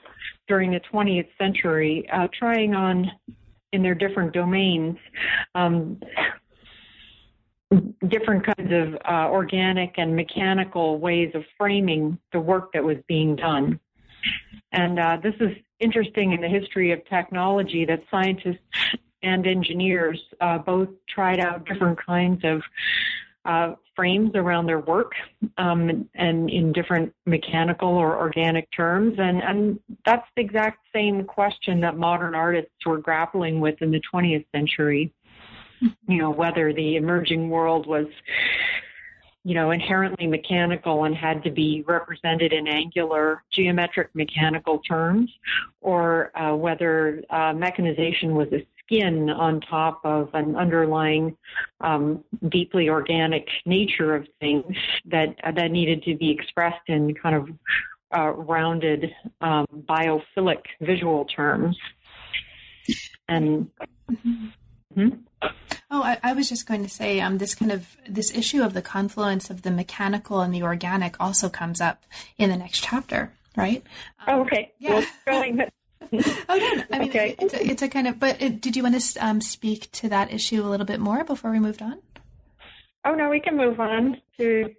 [0.47, 2.07] during the 20th century,
[2.39, 3.11] trying on
[3.73, 4.97] in their different domains.
[5.55, 5.99] Um,
[8.09, 13.37] different kinds of uh, organic and mechanical ways of framing the work that was being
[13.37, 13.81] done.
[14.73, 18.59] And uh, this is interesting in the history of technology that scientists
[19.23, 22.63] and engineers uh, both tried out different kinds of
[23.45, 25.13] uh, frames around their work
[25.59, 29.15] um, and in different mechanical or organic terms.
[29.19, 34.01] And, and that's the exact same question that modern artists were grappling with in the
[34.13, 35.13] 20th century
[36.09, 38.07] you know, whether the emerging world was,
[39.45, 45.31] you know, inherently mechanical and had to be represented in angular geometric mechanical terms,
[45.81, 51.37] or uh, whether uh, mechanization was a skin on top of an underlying
[51.81, 57.35] um, deeply organic nature of things that uh, that needed to be expressed in kind
[57.35, 57.49] of
[58.17, 61.77] uh, rounded um, biophilic visual terms.
[63.29, 63.71] And
[64.11, 64.47] mm-hmm.
[64.95, 65.09] Hmm?
[65.91, 68.73] Oh, I, I, was just going to say, um, this kind of this issue of
[68.73, 72.05] the confluence of the mechanical and the organic also comes up
[72.39, 73.83] in the next chapter, right?
[74.27, 74.73] Um, oh, okay.
[74.79, 75.05] Yeah.
[75.27, 75.69] Well,
[76.49, 77.35] oh, no, I mean, okay.
[77.39, 78.19] it's, a, it's a kind of.
[78.19, 81.25] But it, did you want to um, speak to that issue a little bit more
[81.25, 82.01] before we moved on?
[83.05, 84.71] Oh no, we can move on to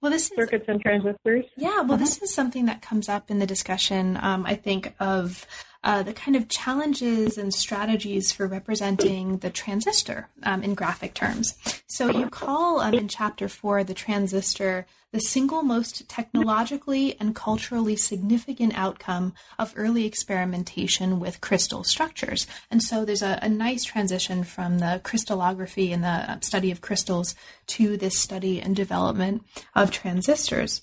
[0.00, 1.44] well, this circuits and transistors.
[1.56, 1.96] Yeah, well, uh-huh.
[1.96, 4.18] this is something that comes up in the discussion.
[4.20, 5.46] Um, I think of
[5.82, 11.56] uh, the kind of challenges and strategies for representing the transistor um, in graphic terms.
[11.86, 17.96] So you call um, in chapter four the transistor the single most technologically and culturally
[17.96, 22.46] significant outcome of early experimentation with crystal structures.
[22.70, 27.34] And so there's a, a nice transition from the crystallography and the study of crystals
[27.68, 29.44] to this study and development
[29.74, 30.82] of transistors.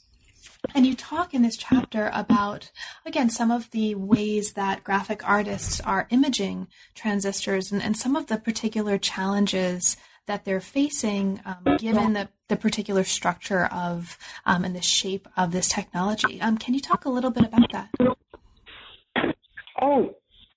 [0.73, 2.71] And you talk in this chapter about,
[3.05, 8.27] again, some of the ways that graphic artists are imaging transistors and, and some of
[8.27, 14.75] the particular challenges that they're facing um, given the, the particular structure of um, and
[14.75, 16.41] the shape of this technology.
[16.41, 17.89] Um, can you talk a little bit about that?
[19.81, 20.15] Oh,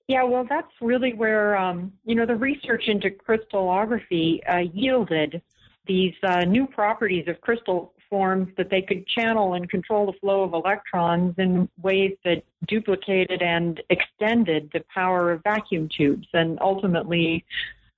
[0.09, 5.41] yeah, well, that's really where, um, you know, the research into crystallography uh, yielded
[5.87, 10.43] these uh, new properties of crystal forms that they could channel and control the flow
[10.43, 17.45] of electrons in ways that duplicated and extended the power of vacuum tubes and ultimately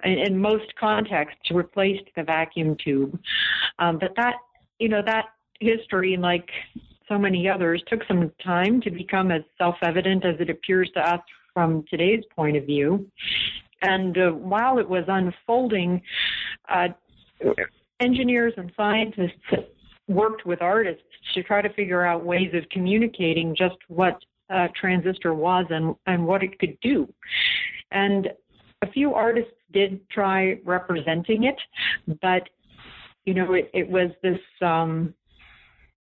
[0.04, 3.18] in most contexts replaced the vacuum tube.
[3.78, 4.36] Um, but that
[4.78, 5.26] you know that
[5.60, 6.50] history like
[7.08, 11.20] so many others took some time to become as self-evident as it appears to us
[11.52, 13.06] from today's point of view.
[13.82, 16.00] And uh, while it was unfolding
[16.68, 16.88] uh,
[18.00, 19.66] engineers and scientists
[20.14, 21.02] worked with artists
[21.34, 24.18] to try to figure out ways of communicating just what
[24.50, 27.12] a transistor was and, and what it could do.
[27.90, 28.28] And
[28.82, 31.56] a few artists did try representing it,
[32.20, 32.48] but
[33.24, 35.14] you know, it, it was this um,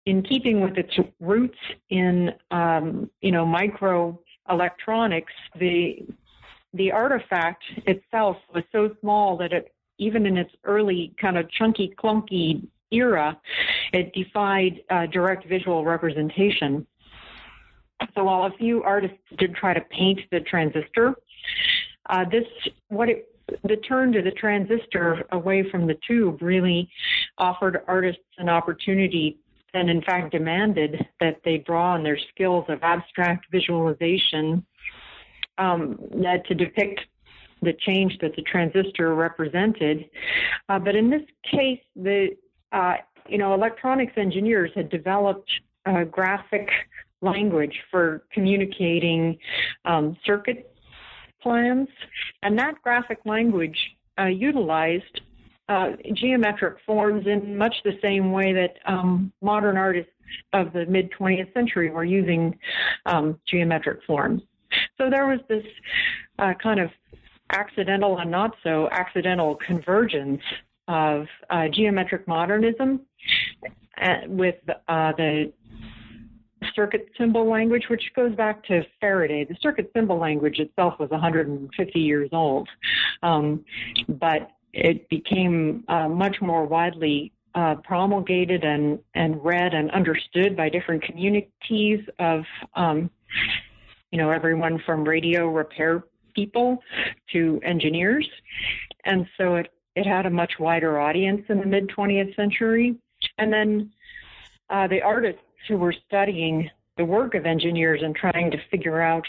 [0.06, 1.58] in keeping with its roots
[1.90, 5.24] in um, you know microelectronics.
[5.60, 6.08] The
[6.74, 11.94] the artifact itself was so small that it even in its early kind of chunky
[12.02, 13.40] clunky era,
[13.94, 16.86] it defied uh, direct visual representation.
[18.16, 21.16] So while a few artists did try to paint the transistor,
[22.10, 22.46] uh, this
[22.90, 23.28] what it
[23.64, 26.90] the turn to the transistor away from the tube really
[27.38, 29.38] offered artists an opportunity
[29.74, 34.66] and in fact demanded that they draw on their skills of abstract visualization
[35.58, 35.98] um,
[36.48, 37.02] to depict
[37.62, 40.10] the change that the transistor represented.
[40.68, 42.30] Uh, but in this case, the
[42.72, 42.96] uh,
[43.28, 45.50] you know, electronics engineers had developed
[45.86, 46.70] a graphic
[47.22, 49.38] language for communicating
[49.86, 50.76] um, circuit
[51.42, 51.88] plans,
[52.44, 53.78] and that graphic language
[54.20, 55.22] uh, utilized
[55.70, 60.12] uh, geometric forms in much the same way that um, modern artists
[60.54, 62.58] of the mid 20th century were using
[63.06, 64.42] um, geometric forms.
[64.98, 65.66] So there was this
[66.40, 66.90] uh, kind of
[67.52, 70.42] accidental and not so accidental convergence
[70.88, 73.02] of uh, geometric modernism
[74.02, 74.56] uh, with
[74.88, 75.52] uh, the
[76.76, 79.46] circuit symbol language, which goes back to Faraday.
[79.46, 82.70] The circuit symbol language itself was 150 years old,
[83.24, 83.64] um,
[84.08, 90.70] but it became uh, much more widely uh, promulgated and, and read and understood by
[90.70, 92.44] different communities of,
[92.76, 93.10] um,
[94.12, 96.04] you know, everyone from radio repair
[96.34, 96.82] people
[97.34, 98.28] to engineers.
[99.06, 102.96] And so it it had a much wider audience in the mid 20th century.
[103.38, 103.92] And then
[104.70, 109.26] uh, the artists who were studying the work of engineers and trying to figure out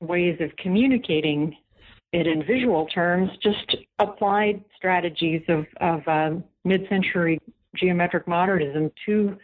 [0.00, 1.56] ways of communicating
[2.12, 6.30] it in visual terms just applied strategies of, of uh,
[6.64, 7.38] mid century
[7.76, 9.36] geometric modernism to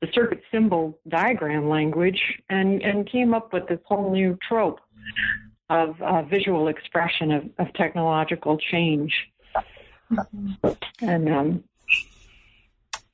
[0.00, 4.78] the circuit symbol diagram language and, and came up with this whole new trope
[5.68, 9.12] of uh, visual expression of, of technological change.
[11.00, 11.64] And um,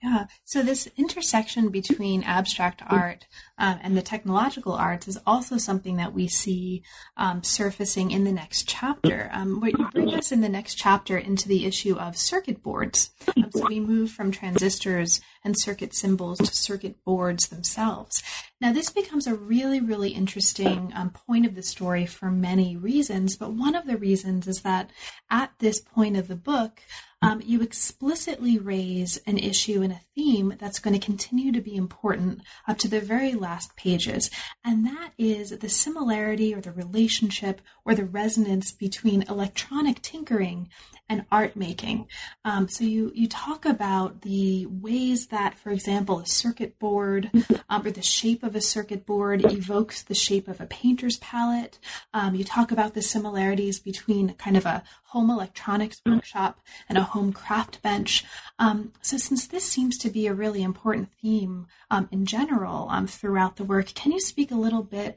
[0.03, 0.27] yeah.
[0.45, 3.27] So this intersection between abstract art
[3.59, 6.85] um, and the technological arts is also something that we see
[7.17, 9.29] um, surfacing in the next chapter.
[9.33, 13.11] Um, where you bring us in the next chapter into the issue of circuit boards.
[13.37, 18.23] Um, so we move from transistors and circuit symbols to circuit boards themselves.
[18.61, 23.37] Now, this becomes a really, really interesting um, point of the story for many reasons,
[23.37, 24.91] but one of the reasons is that
[25.31, 26.83] at this point of the book,
[27.21, 31.75] um, you explicitly raise an issue and a theme that's going to continue to be
[31.75, 34.31] important up to the very last pages.
[34.65, 40.69] And that is the similarity or the relationship or the resonance between electronic tinkering
[41.09, 42.07] and art making.
[42.45, 47.31] Um, so you, you talk about the ways that, for example, a circuit board
[47.71, 51.79] um, or the shape of a circuit board evokes the shape of a painter's palette.
[52.13, 57.03] Um, you talk about the similarities between kind of a home electronics workshop and a
[57.03, 58.25] home craft bench.
[58.59, 63.07] Um, so since this seems to be a really important theme um, in general um,
[63.07, 65.17] throughout the work, can you speak a little bit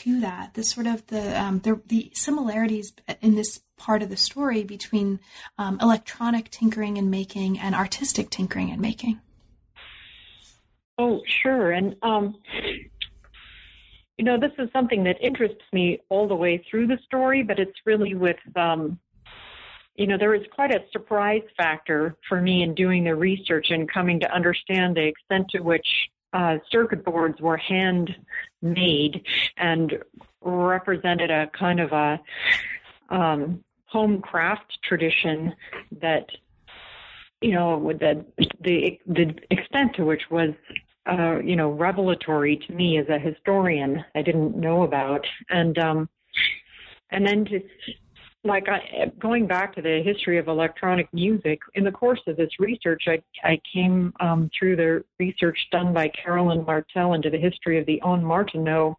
[0.00, 0.54] to that?
[0.54, 5.20] The sort of the um, the, the, similarities in this part of the story between
[5.56, 9.20] um, electronic tinkering and making and artistic tinkering and making.
[10.98, 12.34] Oh, sure, and um,
[14.16, 17.60] you know this is something that interests me all the way through the story, but
[17.60, 18.98] it's really with um,
[19.98, 23.90] you know, there was quite a surprise factor for me in doing the research and
[23.90, 25.86] coming to understand the extent to which
[26.32, 29.20] uh, circuit boards were handmade
[29.56, 29.98] and
[30.40, 32.20] represented a kind of a
[33.10, 35.52] um, home craft tradition
[36.00, 36.26] that
[37.40, 38.24] you know with the
[38.60, 39.00] the
[39.50, 40.50] extent to which was
[41.06, 45.26] uh, you know revelatory to me as a historian I didn't know about.
[45.50, 46.08] And um
[47.10, 47.60] and then to
[48.44, 52.50] like I, going back to the history of electronic music, in the course of this
[52.58, 57.78] research, I, I came um, through the research done by Carolyn Martel into the history
[57.78, 58.94] of the ondes Martenot,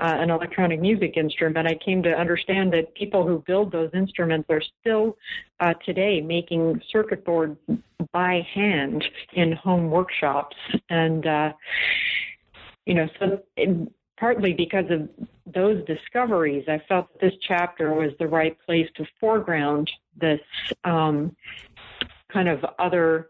[0.00, 1.68] uh, an electronic music instrument.
[1.68, 5.16] I came to understand that people who build those instruments are still
[5.60, 7.56] uh, today making circuit boards
[8.12, 9.04] by hand
[9.34, 10.56] in home workshops,
[10.90, 11.52] and uh,
[12.86, 13.40] you know, so.
[13.56, 13.88] It,
[14.18, 15.08] partly because of
[15.52, 19.90] those discoveries, I felt that this chapter was the right place to foreground
[20.20, 20.40] this
[20.84, 21.36] um,
[22.32, 23.28] kind of other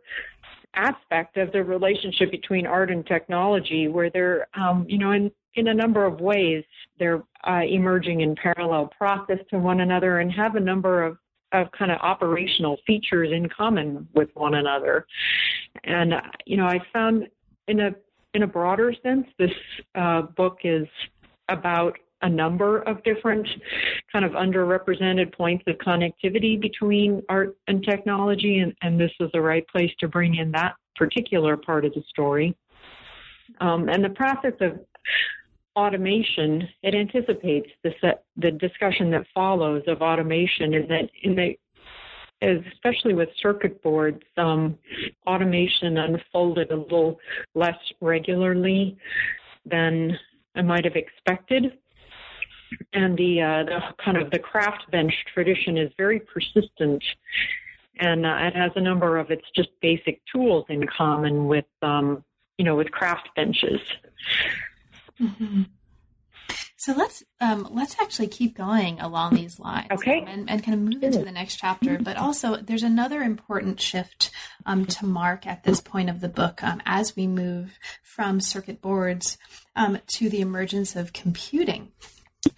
[0.74, 5.68] aspect of the relationship between art and technology, where they're, um, you know, in, in
[5.68, 6.64] a number of ways,
[6.98, 11.16] they're uh, emerging in parallel process to one another and have a number of
[11.52, 15.06] of kind of operational features in common with one another.
[15.84, 16.14] And,
[16.46, 17.28] you know, I found
[17.68, 17.94] in a
[18.34, 19.50] in a broader sense, this
[19.94, 20.86] uh, book is
[21.48, 23.46] about a number of different
[24.10, 29.40] kind of underrepresented points of connectivity between art and technology, and, and this is the
[29.40, 32.56] right place to bring in that particular part of the story.
[33.60, 34.80] Um, and the process of
[35.76, 41.58] automation, it anticipates the, set, the discussion that follows of automation in that in the
[42.44, 44.78] especially with circuit boards, um,
[45.26, 47.18] automation unfolded a little
[47.54, 48.96] less regularly
[49.64, 50.18] than
[50.54, 51.78] I might have expected.
[52.92, 57.02] And the, uh, the kind of the craft bench tradition is very persistent,
[58.00, 62.24] and uh, it has a number of its just basic tools in common with, um,
[62.58, 63.80] you know, with craft benches.
[65.20, 65.62] Mm-hmm.
[66.84, 70.74] So let's um, let's actually keep going along these lines, okay, um, and, and, kind
[70.74, 71.96] of move into the next chapter.
[71.96, 74.30] But also, there's another important shift
[74.66, 78.82] um, to mark at this point of the book um, as we move from circuit
[78.82, 79.38] boards
[79.74, 81.90] um, to the emergence of computing.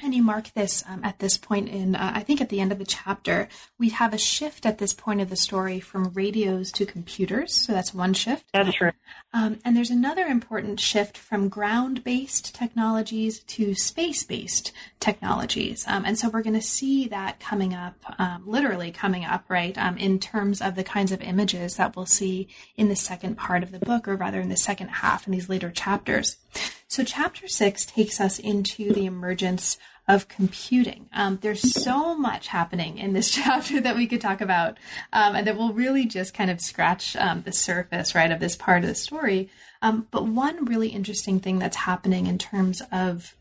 [0.01, 2.72] And you mark this um, at this point in, uh, I think at the end
[2.72, 6.72] of the chapter, we have a shift at this point of the story from radios
[6.72, 7.55] to computers.
[7.55, 8.47] So that's one shift.
[8.53, 8.95] That's right.
[9.32, 15.84] Um, and there's another important shift from ground based technologies to space based technologies.
[15.87, 19.76] Um, and so we're going to see that coming up, um, literally coming up, right,
[19.76, 23.62] um, in terms of the kinds of images that we'll see in the second part
[23.62, 26.37] of the book, or rather in the second half in these later chapters.
[26.97, 29.77] So, chapter six takes us into the emergence
[30.09, 31.11] of computing.
[31.13, 34.79] Um, there's so much happening in this chapter that we could talk about,
[35.13, 38.57] um, and that will really just kind of scratch um, the surface, right, of this
[38.57, 39.51] part of the story.
[39.83, 43.37] Um, but one really interesting thing that's happening in terms of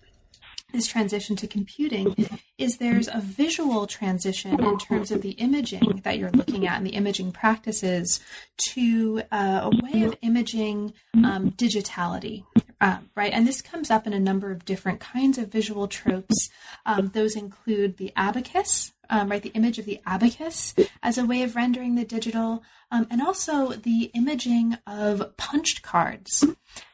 [0.74, 2.28] this transition to computing
[2.58, 6.86] is there's a visual transition in terms of the imaging that you're looking at and
[6.86, 8.20] the imaging practices
[8.58, 10.93] to uh, a way of imaging
[11.24, 12.43] um, digitality,
[12.82, 13.32] um, right?
[13.34, 16.49] And this comes up in a number of different kinds of visual tropes.
[16.86, 19.41] Um, those include the abacus, um, right?
[19.41, 23.70] The image of the abacus as a way of rendering the digital, um, and also
[23.70, 26.45] the imaging of punched cards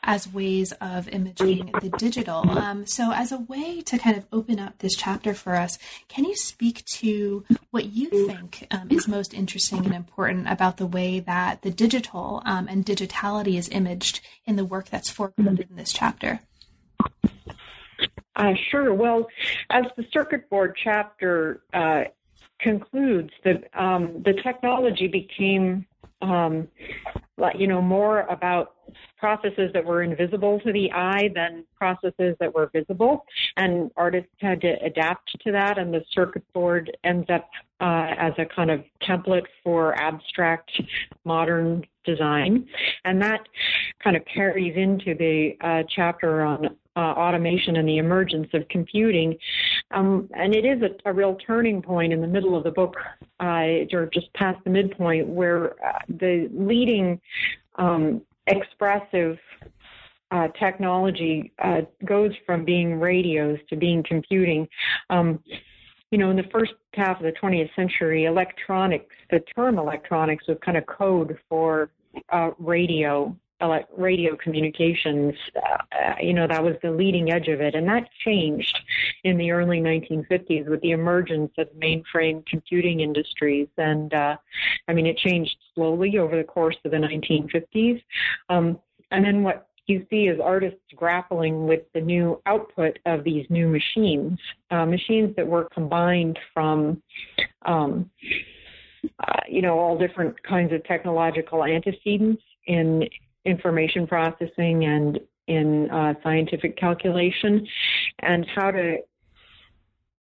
[0.04, 2.50] as ways of imaging the digital.
[2.50, 6.26] Um, so, as a way to kind of open up this chapter for us, can
[6.26, 11.20] you speak to what you think um, is most interesting and important about the way
[11.20, 15.94] that the digital um, and digitality is imaged in the work that's foregrounded in this
[15.94, 16.40] chapter?
[18.36, 18.94] Uh, sure.
[18.94, 19.28] Well,
[19.70, 22.04] as the circuit board chapter uh,
[22.60, 25.86] concludes, the um, the technology became,
[26.22, 26.68] um,
[27.58, 28.76] you know, more about
[29.18, 33.26] processes that were invisible to the eye than processes that were visible,
[33.58, 35.78] and artists had to adapt to that.
[35.78, 37.50] And the circuit board ends up
[37.82, 40.72] uh, as a kind of template for abstract
[41.26, 42.68] modern design,
[43.06, 43.42] and that
[44.04, 49.38] kind of carries into the uh, chapter on uh, automation and the emergence of computing.
[49.92, 52.96] Um, and it is a, a, real turning point in the middle of the book,
[53.40, 57.20] uh, or just past the midpoint, where uh, the leading
[57.76, 59.38] um, expressive
[60.32, 64.68] uh, technology uh, goes from being radios to being computing.
[65.10, 65.40] Um,
[66.12, 70.58] you know, in the first half of the 20th century, electronics, the term electronics was
[70.64, 71.90] kind of code for
[72.32, 73.36] uh, radio
[73.98, 77.76] radio communications, uh, you know, that was the leading edge of it.
[77.76, 78.78] And that changed
[79.24, 83.68] in the early 1950s with the emergence of mainframe computing industries.
[83.78, 84.38] And, uh,
[84.88, 88.02] I mean, it changed slowly over the course of the 1950s.
[88.50, 88.80] Um,
[89.12, 93.68] and then what you see as artists grappling with the new output of these new
[93.68, 97.02] machines, uh, machines that were combined from,
[97.66, 98.10] um,
[99.20, 103.08] uh, you know, all different kinds of technological antecedents in
[103.46, 107.68] information processing and in uh, scientific calculation,
[108.20, 108.98] and how to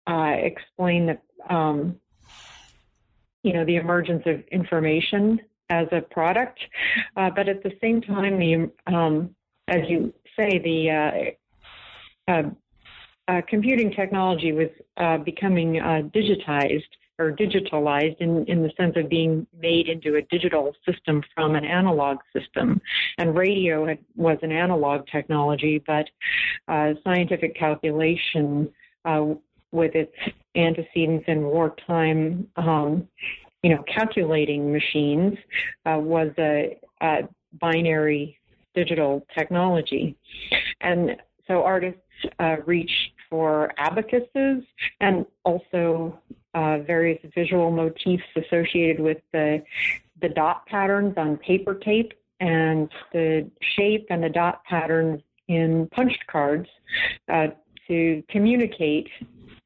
[0.07, 1.97] uh, explain the, um,
[3.43, 6.61] you know, the emergence of information as a product,
[7.17, 9.35] uh, but at the same time, the um,
[9.69, 11.35] as you say, the
[12.29, 12.43] uh, uh,
[13.29, 16.83] uh computing technology was uh, becoming uh, digitized
[17.21, 21.65] or digitalized in, in the sense of being made into a digital system from an
[21.65, 22.81] analog system.
[23.19, 26.09] And radio had, was an analog technology, but
[27.03, 28.71] scientific calculation
[29.73, 30.15] with its
[30.55, 33.09] antecedents in wartime um,
[33.63, 35.37] you know, calculating machines
[35.87, 37.23] uh, was a, a,
[37.61, 38.39] binary
[38.81, 40.05] digital technology.
[40.81, 41.17] And
[41.47, 42.01] so artists
[42.45, 44.59] uh, reached for abacuses
[45.01, 46.19] and also
[46.55, 49.63] uh, various visual motifs associated with the,
[50.23, 53.29] the dot patterns on paper tape and the
[53.75, 56.69] shape and the dot patterns in punched cards
[57.35, 57.49] uh,
[57.89, 59.09] to communicate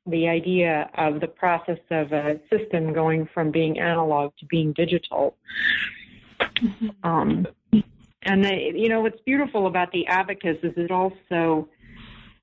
[0.07, 5.37] the idea of the process of a system going from being analog to being digital.
[6.41, 6.89] Mm-hmm.
[7.11, 7.47] Um,
[8.25, 11.69] and the, you know what's beautiful about the abacus is it also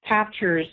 [0.07, 0.67] captures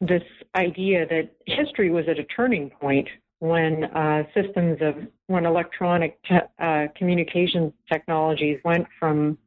[0.00, 0.22] this
[0.54, 3.08] idea that history was at a turning point
[3.38, 4.94] when uh, systems of
[5.26, 9.38] when electronic te- uh, communications technologies went from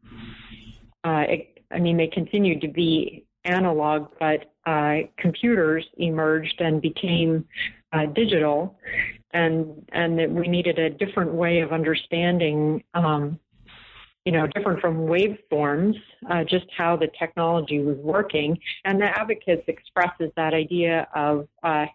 [1.03, 1.25] uh,
[1.71, 7.45] I mean they continued to be analog, but uh, computers emerged and became
[7.93, 8.77] uh, digital,
[9.31, 13.39] and and that we needed a different way of understanding, um,
[14.27, 15.95] you know, different from waveforms,
[16.29, 18.59] uh, just how the technology was working.
[18.83, 21.85] And the abacus expresses that idea of, uh,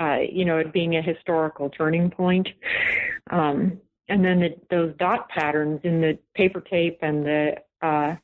[0.00, 2.48] uh, you know, it being a historical turning point.
[3.30, 8.16] Um, and then the, those dot patterns in the paper tape and the uh,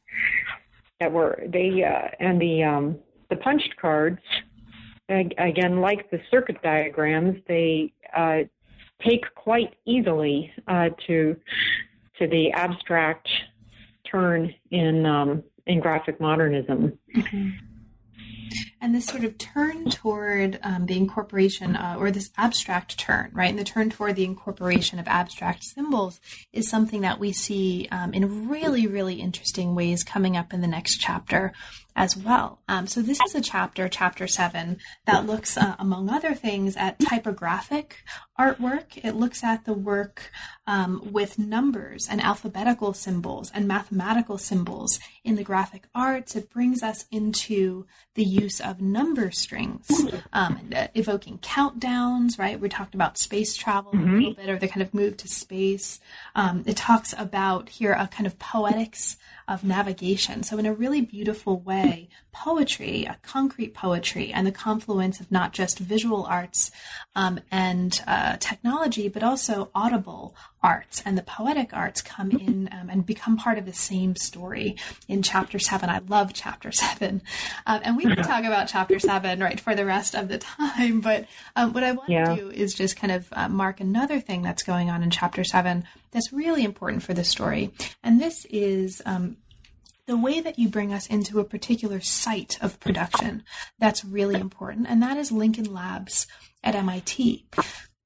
[0.99, 2.99] that were they uh, and the um,
[3.31, 4.19] the punched cards
[5.09, 8.39] again like the circuit diagrams they uh,
[9.07, 10.53] take quite easily
[11.07, 11.37] to
[12.19, 13.29] to the abstract
[14.11, 16.99] turn in um, in graphic modernism.
[17.15, 17.51] Mm-hmm.
[18.81, 23.51] And this sort of turn toward um, the incorporation uh, or this abstract turn right?
[23.51, 26.21] And the turn toward the incorporation of abstract symbols
[26.53, 30.67] is something that we see um, in really really interesting ways coming up in the
[30.67, 31.53] next chapter
[31.97, 32.61] as well.
[32.69, 37.01] Um, so this is a chapter, chapter seven, that looks, uh, among other things, at
[37.01, 38.05] typographic
[38.39, 38.97] artwork.
[39.03, 40.31] It looks at the work
[40.67, 46.37] um, with numbers and alphabetical symbols and mathematical symbols in the graphic arts.
[46.37, 49.89] It brings us into the use of number strings,
[50.33, 52.39] um, uh, evoking countdowns.
[52.39, 54.09] Right, we talked about space travel mm-hmm.
[54.09, 55.99] a little bit, or the kind of move to space.
[56.37, 59.17] Um, it talks about here a kind of poetics
[59.49, 60.43] of navigation.
[60.43, 65.53] So, in a really beautiful way, poetry, a concrete poetry, and the confluence of not
[65.53, 66.71] just visual arts
[67.15, 72.91] um, and uh, technology, but also audible arts and the poetic arts come in um,
[72.91, 74.77] and become part of the same story
[75.07, 75.89] in chapter seven.
[75.89, 77.23] I love chapter seven.
[77.67, 81.01] Um, and we can talk about chapter seven, right, for the rest of the time.
[81.01, 81.27] But
[81.57, 82.35] um, what I want yeah.
[82.35, 85.45] to do is just kind of uh, mark another thing that's going on in chapter
[85.45, 87.73] seven that's really important for the story.
[88.03, 89.37] And this is um,
[90.09, 93.45] the way that you bring us into a particular site of production
[93.79, 96.27] that's really important, and that is Lincoln Labs
[96.65, 97.45] at MIT.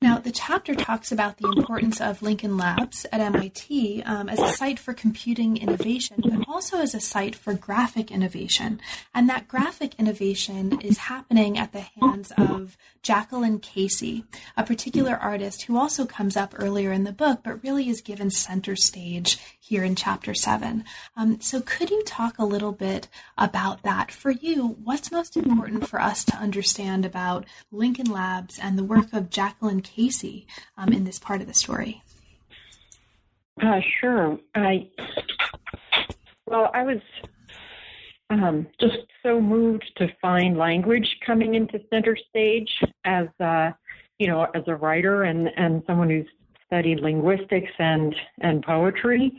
[0.02, 4.48] Now, the chapter talks about the importance of Lincoln Labs at MIT um, as a
[4.48, 8.80] site for computing innovation, but also as a site for graphic innovation.
[9.14, 14.24] And that graphic innovation is happening at the hands of Jacqueline Casey,
[14.56, 18.32] a particular artist who also comes up earlier in the book, but really is given
[18.32, 20.84] center stage here in chapter seven.
[21.16, 23.06] Um, so, could you talk a little bit
[23.38, 24.10] about that?
[24.10, 29.12] For you, what's most important for us to understand about Lincoln Labs and the work
[29.12, 30.46] of Jacqueline Casey
[30.76, 32.02] um, in this part of the story?
[33.62, 34.38] Uh, sure.
[34.56, 34.88] I
[36.46, 37.00] well, I was
[38.30, 42.70] um, just so moved to find language coming into center stage
[43.04, 43.70] as uh,
[44.18, 46.26] you know as a writer and and someone who's
[46.72, 49.30] studied linguistics and and poetry,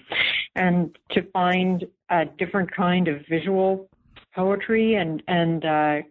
[0.56, 3.90] and to find a different kind of visual
[4.36, 6.02] poetry and and uh,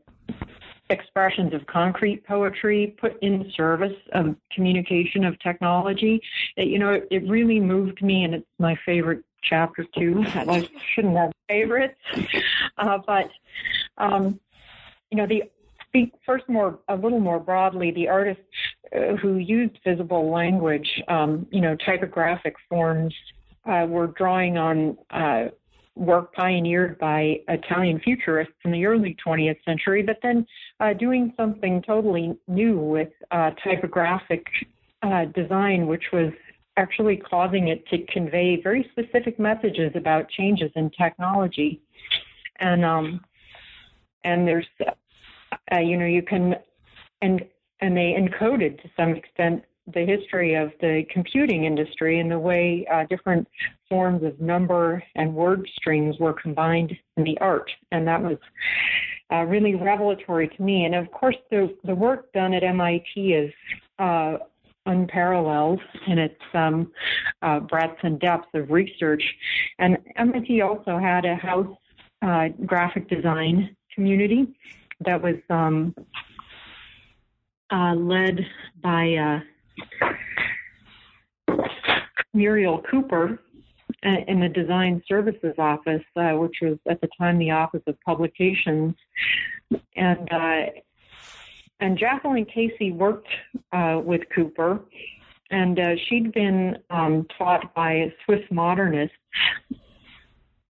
[0.91, 6.21] expressions of concrete poetry put in service of communication of technology.
[6.57, 10.25] It, you know, it, it really moved me, and it's my favorite chapter too.
[10.35, 12.01] I shouldn't have favorites.
[12.79, 13.31] Uh, but
[13.97, 14.41] um,
[15.13, 15.45] you know, the
[16.25, 17.91] first more a little more broadly.
[17.91, 18.72] The artists uh,
[19.21, 23.15] who used visible language, um, you know, typographic forms,
[23.65, 25.45] uh, were drawing on uh,
[25.95, 30.47] work pioneered by Italian futurists in the early 20th century, but then
[30.81, 34.47] uh, doing something totally new with uh, typographic
[35.03, 36.33] uh, design, which was
[36.77, 41.83] actually causing it to convey very specific messages about changes in technology.
[42.61, 43.21] And um,
[44.25, 46.55] and there's, uh, you know, you can,
[47.21, 47.45] and
[47.83, 52.87] and they encoded to some extent the history of the computing industry and the way
[52.91, 53.47] uh, different
[53.89, 57.69] forms of number and word strings were combined in the art.
[57.91, 58.39] And that was
[59.33, 60.85] uh, really revelatory to me.
[60.85, 63.53] And of course, the, the work done at MIT is
[63.99, 64.39] uh,
[64.87, 66.93] unparalleled in its um,
[67.43, 69.23] uh, breadth and depth of research.
[69.81, 71.77] And MIT also had a house
[72.23, 74.47] uh, graphic design community
[75.01, 75.93] that was um,
[77.73, 78.47] uh, led
[78.83, 79.43] by
[82.35, 83.39] Muriel Cooper
[84.05, 88.01] uh, in the Design Services Office, uh, which was at the time the Office of
[88.01, 88.95] Publications,
[89.97, 90.67] and uh,
[91.81, 93.29] and Jacqueline Casey worked
[93.73, 94.81] uh, with Cooper,
[95.51, 99.17] and uh, she'd been um, taught by Swiss modernists,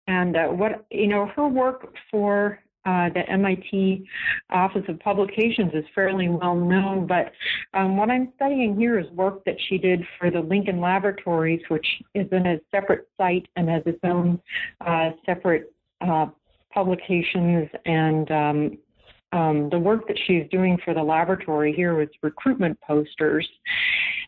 [0.07, 4.07] and uh, what you know her work for uh, the MIT
[4.49, 7.31] Office of Publications is fairly well known, but
[7.73, 11.85] um, what I'm studying here is work that she did for the Lincoln Laboratories, which
[12.15, 14.39] is in a separate site and has its own
[14.85, 16.27] uh, separate uh,
[16.73, 18.77] publications and um,
[19.31, 23.47] um, the work that she's doing for the laboratory here was recruitment posters.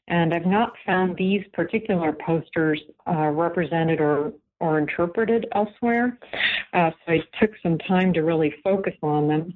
[0.07, 6.17] And I've not found these particular posters uh, represented or or interpreted elsewhere.
[6.73, 9.53] Uh, so I took some time to really focus on them.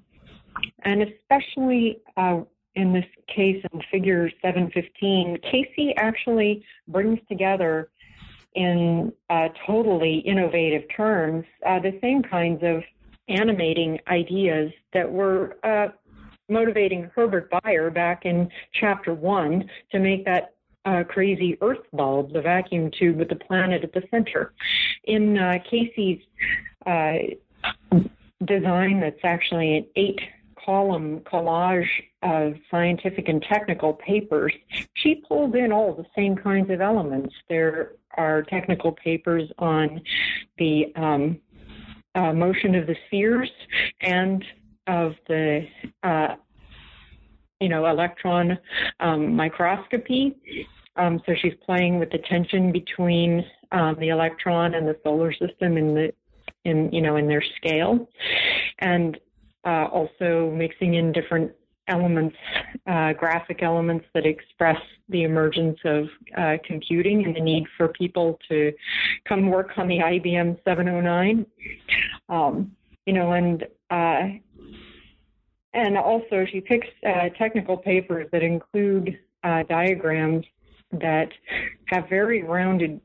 [0.83, 2.41] And especially uh,
[2.75, 7.89] in this case in figure 715, Casey actually brings together
[8.55, 12.83] in uh, totally innovative terms uh, the same kinds of
[13.27, 15.87] animating ideas that were uh,
[16.49, 20.54] motivating Herbert Bayer back in chapter one to make that
[20.85, 24.53] uh, crazy Earth bulb, the vacuum tube with the planet at the center.
[25.05, 26.21] In uh, Casey's
[26.85, 27.15] uh,
[28.45, 30.19] design, that's actually an eight
[30.65, 31.87] column collage
[32.23, 34.51] of scientific and technical papers,
[34.95, 37.33] she pulled in all the same kinds of elements.
[37.49, 40.01] There are technical papers on
[40.57, 41.39] the um,
[42.15, 43.51] uh, motion of the spheres
[44.01, 44.43] and
[44.87, 45.67] of the
[46.03, 46.35] uh,
[47.59, 48.57] you know electron
[48.99, 50.35] um, microscopy
[50.97, 55.77] um, so she's playing with the tension between um, the electron and the solar system
[55.77, 56.13] in the
[56.63, 58.07] in you know in their scale,
[58.79, 59.17] and
[59.65, 61.51] uh, also mixing in different
[61.87, 62.35] elements,
[62.87, 64.79] uh, graphic elements that express
[65.09, 66.05] the emergence of
[66.37, 68.73] uh, computing and the need for people to
[69.27, 71.45] come work on the IBM 709.
[72.29, 72.71] Um,
[73.05, 74.39] you know, and uh,
[75.75, 80.45] and also she picks uh, technical papers that include uh, diagrams
[80.91, 81.29] that
[81.87, 82.99] have very rounded,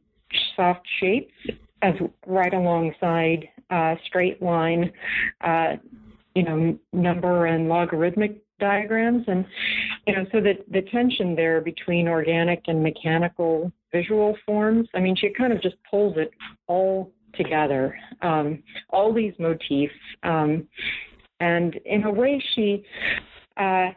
[0.54, 1.34] soft shapes
[1.82, 1.94] as
[2.26, 4.92] right alongside uh, straight line,
[5.42, 5.76] uh,
[6.34, 9.24] you know, number and logarithmic diagrams.
[9.26, 9.44] And,
[10.06, 15.16] you know, so that the tension there between organic and mechanical visual forms, I mean,
[15.16, 16.30] she kind of just pulls it
[16.68, 19.92] all together, um, all these motifs.
[20.22, 20.68] Um,
[21.40, 22.84] and in a way, she
[23.56, 23.90] uh,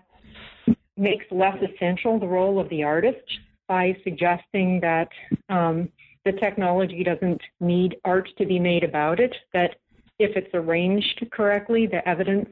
[0.97, 5.09] makes less essential the role of the artist by suggesting that
[5.49, 5.89] um,
[6.25, 9.75] the technology doesn't need art to be made about it, that
[10.19, 12.49] if it's arranged correctly, the evidence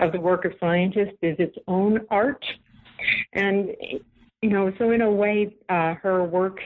[0.00, 2.44] of the work of scientists is its own art.
[3.32, 3.74] And,
[4.40, 6.60] you know, so in a way, uh, her work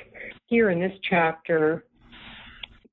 [0.46, 1.84] here in this chapter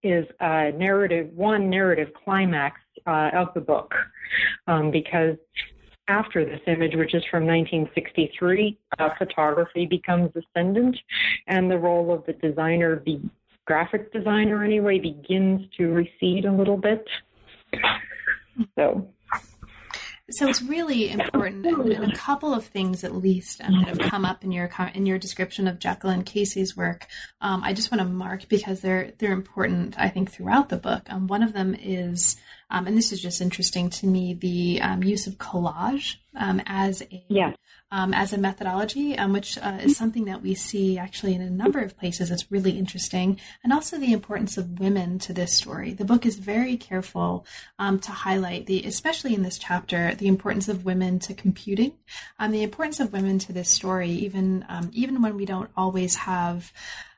[0.01, 3.93] is a narrative, one narrative climax uh, of the book,
[4.67, 5.37] um, because
[6.07, 10.95] after this image, which is from 1963, uh, photography becomes ascendant,
[11.47, 13.19] and the role of the designer, the
[13.65, 17.05] graphic designer anyway, begins to recede a little bit.
[18.75, 19.07] So.
[20.31, 24.25] So it's really important, and, a couple of things at least um, that have come
[24.25, 27.05] up in your in your description of Jacqueline Casey's work.
[27.41, 29.93] Um, I just want to mark because they're they're important.
[29.99, 31.03] I think throughout the book.
[31.09, 32.37] Um, one of them is
[32.69, 37.01] um, and this is just interesting to me, the um, use of collage um, as
[37.01, 37.53] a yeah.
[37.95, 41.49] Um, as a methodology, um, which uh, is something that we see actually in a
[41.49, 42.29] number of places.
[42.29, 45.93] It's really interesting, and also the importance of women to this story.
[45.93, 47.45] The book is very careful
[47.79, 51.93] um, to highlight the, especially in this chapter, the importance of women to computing,
[52.37, 56.15] um, the importance of women to this story, even um, even when we don't always
[56.15, 56.73] have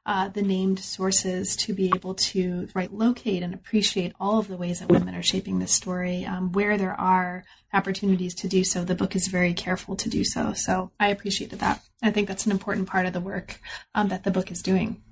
[0.08, 4.55] uh, the named sources to be able to right locate and appreciate all of the
[4.55, 6.26] ways that women are shaping this story.
[6.26, 7.43] Um, where there are
[7.74, 10.53] opportunities to do so, the book is very careful to do so.
[10.53, 11.84] So I appreciated that.
[12.01, 13.60] I think that's an important part of the work
[13.93, 15.03] um, that the book is doing.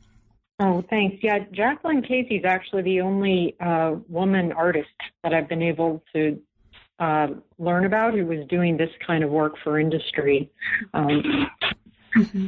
[0.61, 1.17] Oh, thanks.
[1.21, 4.87] Yeah, Jacqueline Casey is actually the only uh, woman artist
[5.23, 6.39] that I've been able to
[6.99, 7.27] uh,
[7.59, 10.49] learn about who was doing this kind of work for industry.
[10.93, 11.49] Um,
[12.15, 12.47] mm-hmm.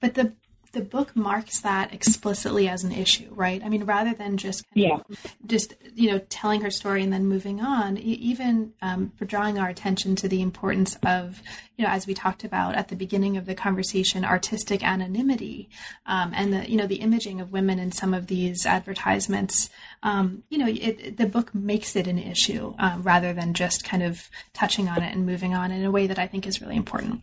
[0.00, 0.32] But the
[0.72, 3.62] the book marks that explicitly as an issue, right?
[3.64, 4.98] I mean, rather than just yeah.
[5.46, 9.68] just you know telling her story and then moving on, even um, for drawing our
[9.68, 11.42] attention to the importance of
[11.76, 15.68] you know as we talked about at the beginning of the conversation, artistic anonymity
[16.06, 19.70] um, and the you know the imaging of women in some of these advertisements.
[20.02, 24.02] Um, you know, it, the book makes it an issue um, rather than just kind
[24.02, 26.76] of touching on it and moving on in a way that I think is really
[26.76, 27.22] important.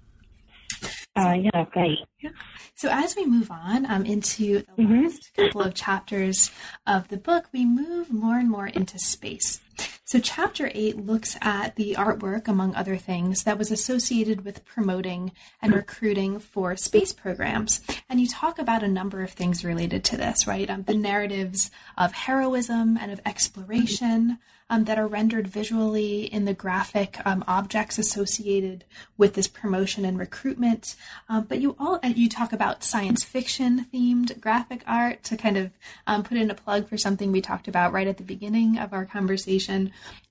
[1.15, 1.99] Uh, yeah, great.
[2.21, 2.31] Yeah.
[2.75, 5.03] So as we move on um, into the mm-hmm.
[5.03, 6.51] last couple of chapters
[6.85, 9.61] of the book, we move more and more into space.
[10.03, 15.31] So chapter eight looks at the artwork, among other things, that was associated with promoting
[15.61, 17.81] and recruiting for space programs.
[18.09, 20.69] And you talk about a number of things related to this, right?
[20.69, 24.37] Um, the narratives of heroism and of exploration,
[24.69, 28.83] um, that are rendered visually in the graphic um, objects associated
[29.17, 30.95] with this promotion and recruitment.
[31.29, 35.71] Um, but you all you talk about science fiction themed graphic art to kind of
[36.07, 38.93] um, put in a plug for something we talked about right at the beginning of
[38.93, 39.64] our conversation.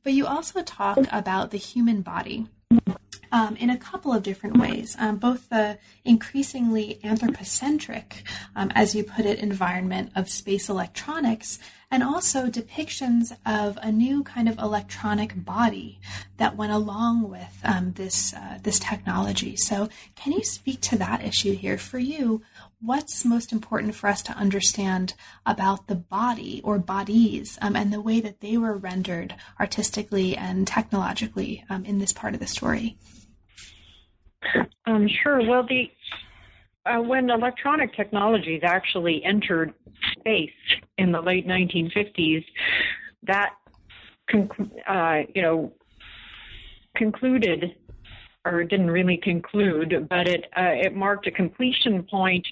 [0.03, 2.47] But you also talk about the human body
[3.35, 8.22] um, in a couple of different ways, um, both the increasingly anthropocentric,
[8.55, 11.59] um, as you put it, environment of space electronics,
[11.91, 15.99] and also depictions of a new kind of electronic body
[16.37, 19.57] that went along with um, this uh, this technology.
[19.57, 22.43] So, can you speak to that issue here for you?
[22.81, 25.14] What's most important for us to understand
[25.47, 30.66] about the body or bodies um, and the way that they were rendered artistically and
[30.66, 32.97] technologically um, in this part of the story?
[34.87, 35.43] Um, sure.
[35.47, 35.91] Well, the
[36.87, 39.72] uh, when electronic technologies actually entered
[40.18, 40.51] space
[40.99, 42.45] in the late 1950s,
[43.22, 43.55] that
[44.87, 45.72] uh, you know
[46.95, 47.75] concluded
[48.45, 52.47] or didn't really conclude, but it uh, it marked a completion point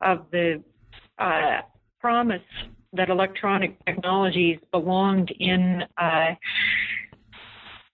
[0.00, 0.62] of the
[1.18, 1.60] uh,
[2.00, 2.42] promise
[2.92, 6.34] that electronic technologies belonged in uh,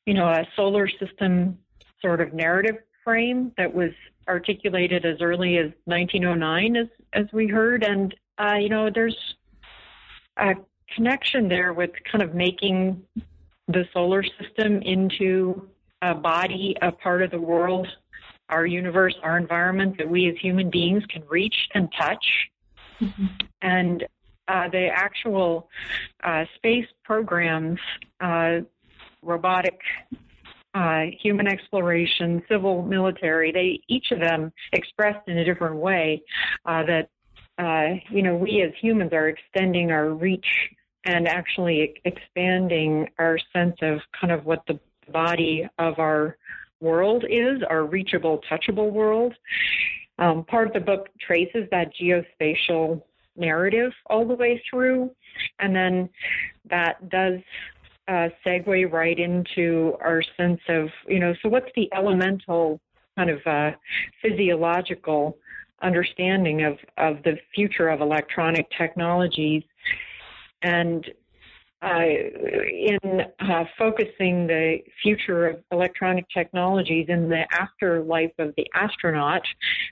[0.06, 1.58] you know a solar system
[2.00, 3.90] sort of narrative frame that was
[4.28, 9.16] articulated as early as 1909, as as we heard, and uh, you know, there's
[10.36, 10.54] a
[10.94, 13.02] connection there with kind of making
[13.68, 15.68] the solar system into
[16.10, 17.86] a body, a part of the world,
[18.48, 22.24] our universe, our environment that we as human beings can reach and touch.
[23.00, 23.26] Mm-hmm.
[23.62, 24.04] And
[24.48, 25.68] uh, the actual
[26.22, 27.80] uh, space programs,
[28.20, 28.58] uh,
[29.22, 29.80] robotic
[30.74, 36.22] uh, human exploration, civil, military, they each of them expressed in a different way
[36.66, 37.08] uh, that
[37.58, 40.46] uh, you know we as humans are extending our reach
[41.04, 44.78] and actually expanding our sense of kind of what the
[45.12, 46.36] body of our
[46.80, 49.34] world is, our reachable, touchable world.
[50.18, 53.02] Um, part of the book traces that geospatial
[53.36, 55.10] narrative all the way through,
[55.58, 56.08] and then
[56.70, 57.40] that does
[58.08, 62.80] uh, segue right into our sense of, you know, so what's the elemental
[63.16, 63.70] kind of uh,
[64.22, 65.36] physiological
[65.82, 69.62] understanding of, of the future of electronic technologies?
[70.62, 71.04] And
[71.82, 72.98] uh, in
[73.40, 79.42] uh, focusing the future of electronic technologies in the afterlife of the astronaut,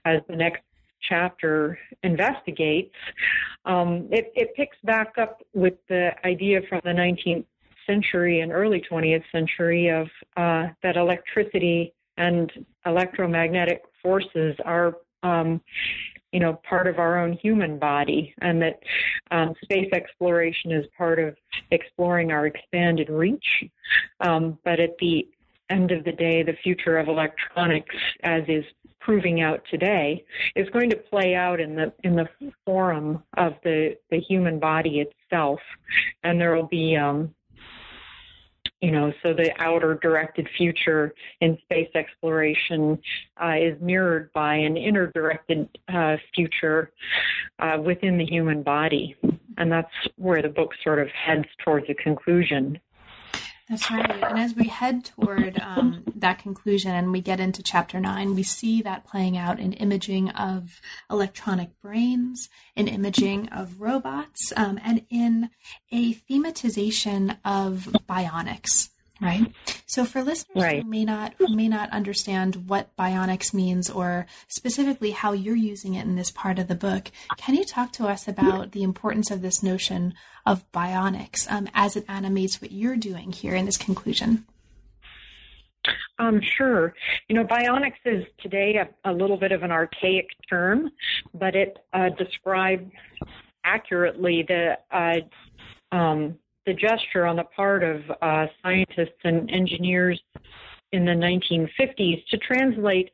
[0.05, 0.63] as the next
[1.09, 2.95] chapter investigates,
[3.67, 7.45] um, it, it, picks back up with the idea from the 19th
[7.87, 10.07] century and early 20th century of
[10.37, 12.51] uh, that electricity and
[12.87, 15.61] electromagnetic forces are um,
[16.35, 18.81] you know part of our own human body and that
[19.31, 21.37] um, space exploration is part of
[21.71, 23.65] exploring our expanded reach.
[24.21, 25.29] Um, but at the
[25.71, 28.65] end of the day the future of electronics as is
[29.01, 30.25] proving out today
[30.57, 32.29] is going to play out in the in the
[32.67, 35.61] forum of the the human body itself.
[36.25, 37.33] And there will be um,
[38.81, 42.99] you know, so the outer directed future in space exploration
[43.43, 46.91] uh, is mirrored by an inner directed uh, future
[47.61, 49.17] uh, within the human body.
[49.57, 52.79] And that's where the book sort of heads towards a conclusion.
[53.69, 54.23] That's right.
[54.23, 58.43] And as we head toward um, that conclusion and we get into chapter nine, we
[58.43, 65.07] see that playing out in imaging of electronic brains, in imaging of robots, um, and
[65.09, 65.49] in
[65.91, 68.91] a thematization of bionics.
[69.21, 69.53] Right.
[69.87, 70.83] So for listeners right.
[70.83, 75.95] who may not who may not understand what bionics means or specifically how you're using
[75.95, 79.31] it in this part of the book, can you talk to us about the importance
[79.31, 83.77] of this notion of bionics um, as it animates what you're doing here in this
[83.77, 84.47] conclusion?
[86.19, 86.95] Um, sure.
[87.29, 90.91] You know, bionics is today a, a, little bit of an archaic term,
[91.35, 92.91] but it uh, describes
[93.65, 100.21] accurately the uh, um, the gesture on the part of uh, scientists and engineers
[100.93, 103.11] in the 1950s to translate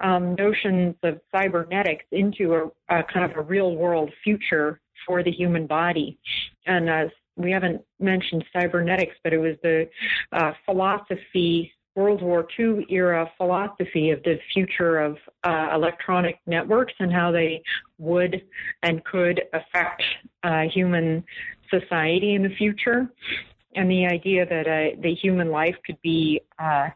[0.00, 2.66] um, notions of cybernetics into a,
[2.96, 6.18] a, kind of a real world future for the human body.
[6.66, 7.04] And uh,
[7.36, 9.88] we haven't mentioned cybernetics, but it was the
[10.32, 17.10] uh, philosophy World War II era philosophy of the future of uh, electronic networks and
[17.10, 17.62] how they
[17.98, 18.42] would
[18.82, 20.02] and could affect
[20.44, 21.24] uh, human
[21.70, 23.08] society in the future.
[23.74, 26.88] And the idea that uh, the human life could be uh,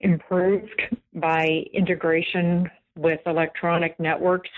[0.00, 0.80] improved
[1.14, 4.50] by integration with electronic networks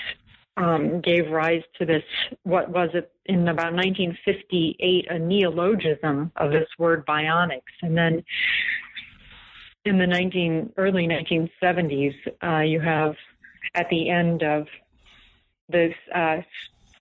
[0.56, 2.02] um, gave rise to this,
[2.42, 7.60] what was it in about 1958, a neologism of this word bionics.
[7.82, 8.24] And then
[9.84, 13.14] in the 19 early 1970s, uh, you have
[13.74, 14.66] at the end of
[15.68, 16.38] this uh,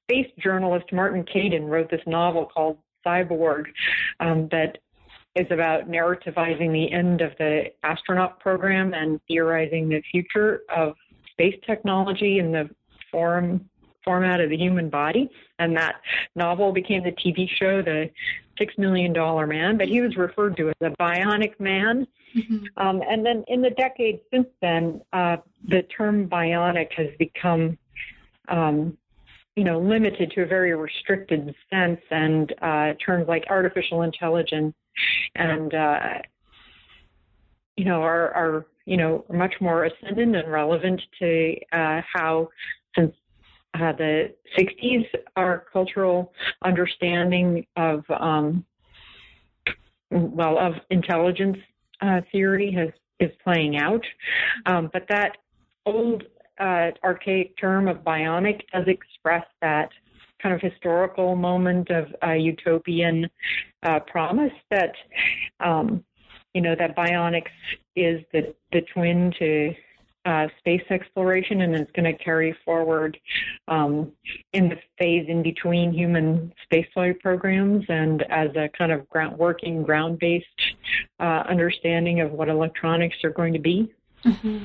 [0.09, 3.65] space journalist Martin Caidin wrote this novel called Cyborg
[4.19, 4.77] um, that
[5.35, 10.95] is about narrativizing the end of the astronaut program and theorizing the future of
[11.31, 12.69] space technology in the
[13.11, 13.69] form
[14.03, 15.29] format of the human body.
[15.59, 15.95] And that
[16.35, 18.09] novel became the TV show, The
[18.57, 22.65] Six Million Dollar Man, but he was referred to as a bionic man Mm-hmm.
[22.77, 25.37] Um, and then in the decades since then, uh,
[25.67, 27.77] the term bionic has become,
[28.47, 28.97] um,
[29.57, 34.75] you know, limited to a very restricted sense, and uh, terms like artificial intelligence
[35.33, 36.19] and, uh,
[37.75, 42.47] you know, are, are you know much more ascendant and relevant to uh, how
[42.95, 43.13] since
[43.73, 45.05] uh, the 60s,
[45.35, 46.33] our cultural
[46.63, 48.63] understanding of um,
[50.11, 51.57] well of intelligence
[52.01, 52.89] uh, theory has
[53.19, 54.05] is playing out.
[54.67, 55.37] Um, but that
[55.87, 56.23] old
[56.59, 59.89] uh, archaic term of bionic does express that
[60.41, 63.27] kind of historical moment of uh, utopian
[63.83, 64.93] uh, promise that
[65.59, 66.03] um,
[66.53, 67.51] you know that bionics
[67.95, 69.73] is the the twin to
[70.27, 73.17] uh, space exploration, and it's going to carry forward
[73.69, 74.11] um,
[74.51, 79.83] in the phase in between human spaceflight programs and as a kind of ground, working
[79.83, 80.45] ground based
[81.21, 83.93] uh, understanding of what electronics are going to be.
[84.25, 84.63] Mm-hmm.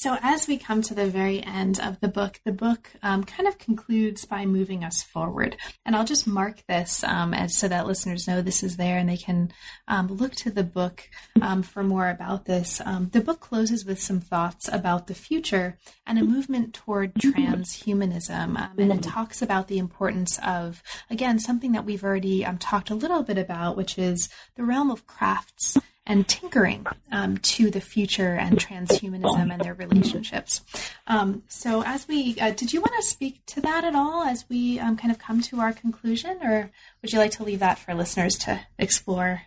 [0.00, 3.46] So, as we come to the very end of the book, the book um, kind
[3.46, 5.58] of concludes by moving us forward.
[5.84, 9.10] And I'll just mark this um, as so that listeners know this is there and
[9.10, 9.52] they can
[9.88, 11.10] um, look to the book
[11.42, 12.80] um, for more about this.
[12.82, 15.76] Um, the book closes with some thoughts about the future
[16.06, 18.58] and a movement toward transhumanism.
[18.58, 22.94] Um, and it talks about the importance of, again, something that we've already talked a
[22.94, 25.76] little bit about, which is the realm of crafts
[26.06, 30.62] and tinkering um, to the future and transhumanism and their relationships.
[31.06, 34.44] Um, so, as we, uh, did you want to speak to that at all as
[34.48, 36.70] we um, kind of come to our conclusion, or
[37.02, 39.42] would you like to leave that for listeners to explore?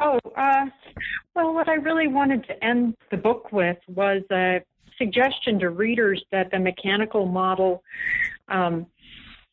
[0.00, 0.66] Oh, uh,
[1.34, 4.62] well, what I really wanted to end the book with was a
[4.98, 7.82] suggestion to readers that the mechanical model
[8.48, 8.86] um,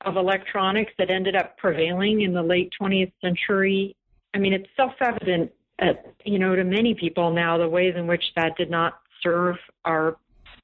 [0.06, 3.96] of electronics that ended up prevailing in the late 20th century
[4.34, 5.52] I mean, it's self-evident,
[5.82, 9.58] uh, you know, to many people now the ways in which that did not serve
[9.86, 10.18] our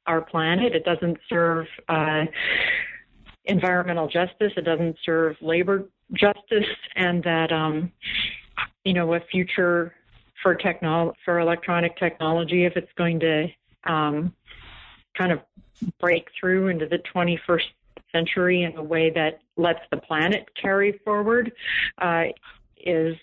[0.07, 0.76] our planet.
[0.76, 2.26] It doesn't serve uh,
[3.45, 4.51] environmental justice.
[4.55, 7.91] It doesn't serve labor justice, and that um,
[8.84, 9.93] you know a future
[10.43, 13.47] for technol for electronic technology, if it's going to
[13.86, 14.34] um,
[15.18, 15.39] kind of
[15.99, 17.63] break through into the 21st
[18.11, 21.51] century in a way that lets the planet carry forward,
[21.97, 22.26] uh,
[22.86, 23.16] is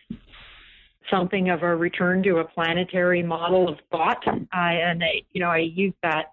[1.11, 4.23] something of a return to a planetary model of thought.
[4.27, 6.33] And I, you know, I use that,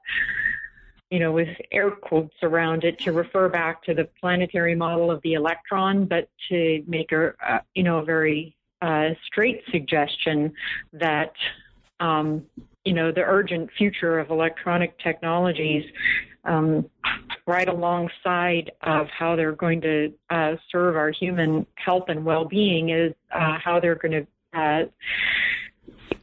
[1.10, 5.22] you know, with air quotes around it to refer back to the planetary model of
[5.24, 10.54] the electron, but to make a, uh, you know, a very uh, straight suggestion
[10.94, 11.34] that
[12.00, 12.46] um,
[12.86, 15.84] you know the urgent future of electronic technologies
[16.46, 16.90] um,
[17.46, 23.14] right alongside of how they're going to uh, serve our human health and well-being is
[23.34, 24.84] uh, how they're going to uh,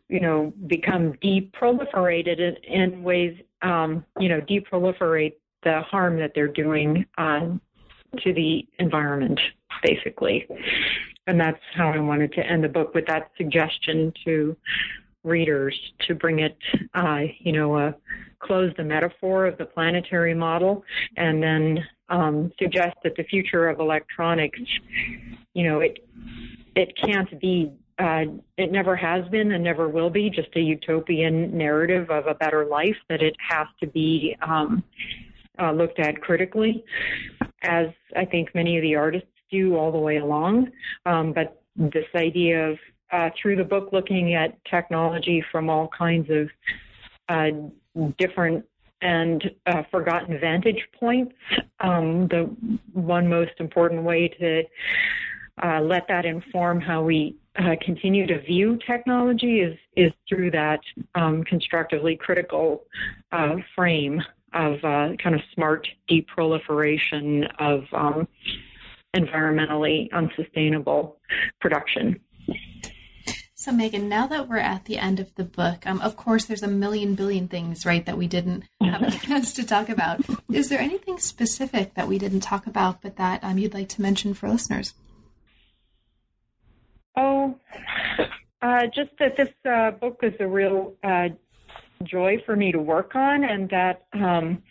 [0.08, 6.46] you know become deproliferated in, in ways um, you know deproliferate the harm that they're
[6.48, 7.60] doing um,
[8.18, 9.40] to the environment
[9.82, 10.46] basically
[11.26, 14.56] and that's how I wanted to end the book with that suggestion to
[15.24, 16.56] readers to bring it,
[16.94, 17.92] uh, you know, uh,
[18.38, 20.84] close the metaphor of the planetary model
[21.16, 24.60] and then um, suggest that the future of electronics,
[25.54, 25.98] you know, it
[26.76, 27.72] it can't be.
[27.98, 28.24] Uh,
[28.58, 32.66] it never has been and never will be just a utopian narrative of a better
[32.66, 32.96] life.
[33.08, 34.84] That it has to be um,
[35.58, 36.84] uh, looked at critically,
[37.62, 40.70] as I think many of the artists do all the way along.
[41.06, 42.78] Um, but this idea of
[43.12, 46.48] uh, through the book looking at technology from all kinds of
[47.28, 47.50] uh,
[48.18, 48.64] different
[49.02, 51.34] and uh, forgotten vantage points.
[51.80, 52.50] Um, the
[52.92, 54.62] one most important way to
[55.62, 60.80] uh, let that inform how we uh, continue to view technology is is through that
[61.14, 62.84] um, constructively critical
[63.32, 64.20] uh, frame
[64.52, 68.26] of kind of smart deproliferation of um,
[69.14, 71.18] environmentally unsustainable
[71.60, 72.18] production.
[73.54, 76.62] So, Megan, now that we're at the end of the book, um, of course, there's
[76.62, 80.20] a million billion things, right, that we didn't have a chance to talk about.
[80.52, 84.02] Is there anything specific that we didn't talk about, but that um, you'd like to
[84.02, 84.94] mention for listeners?
[87.16, 87.58] Oh,
[88.62, 91.28] uh, just that this uh, book is a real uh,
[92.02, 94.62] joy for me to work on, and that um,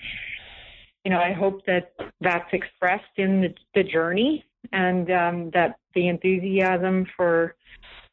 [1.06, 4.43] you know, I hope that that's expressed in the, the journey
[4.74, 7.56] and um, that the enthusiasm for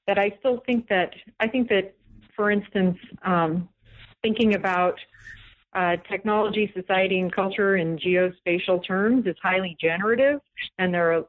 [0.06, 0.18] that.
[0.18, 1.94] I still think that I think that,
[2.36, 3.68] for instance, um,
[4.22, 5.00] thinking about
[5.72, 10.40] uh, technology, society, and culture in geospatial terms is highly generative,
[10.78, 11.24] and there are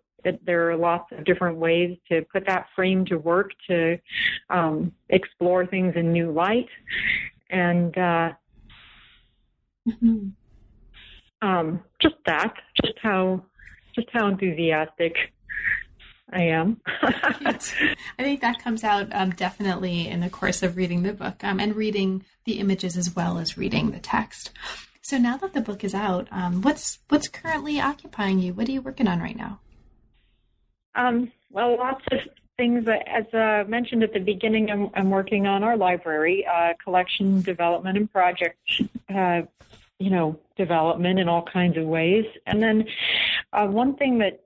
[0.45, 3.97] there are lots of different ways to put that frame to work to
[4.49, 6.69] um, explore things in new light,
[7.49, 8.32] and uh,
[9.88, 10.30] mm-hmm
[11.43, 13.43] um, just that, just how,
[13.93, 15.15] just how enthusiastic
[16.32, 16.80] I am.
[17.03, 17.59] I
[18.17, 21.76] think that comes out um, definitely in the course of reading the book um, and
[21.76, 24.51] reading the images as well as reading the text.
[25.01, 28.53] So now that the book is out, um, what's what's currently occupying you?
[28.53, 29.59] What are you working on right now?
[30.96, 32.20] Um, well, lots of
[32.58, 32.88] things.
[32.88, 37.98] As uh, mentioned at the beginning, I'm, I'm working on our library uh, collection development
[37.98, 38.60] and project
[39.14, 39.41] uh,
[40.00, 42.26] you know, development in all kinds of ways.
[42.46, 42.86] And then
[43.54, 44.41] uh, one thing that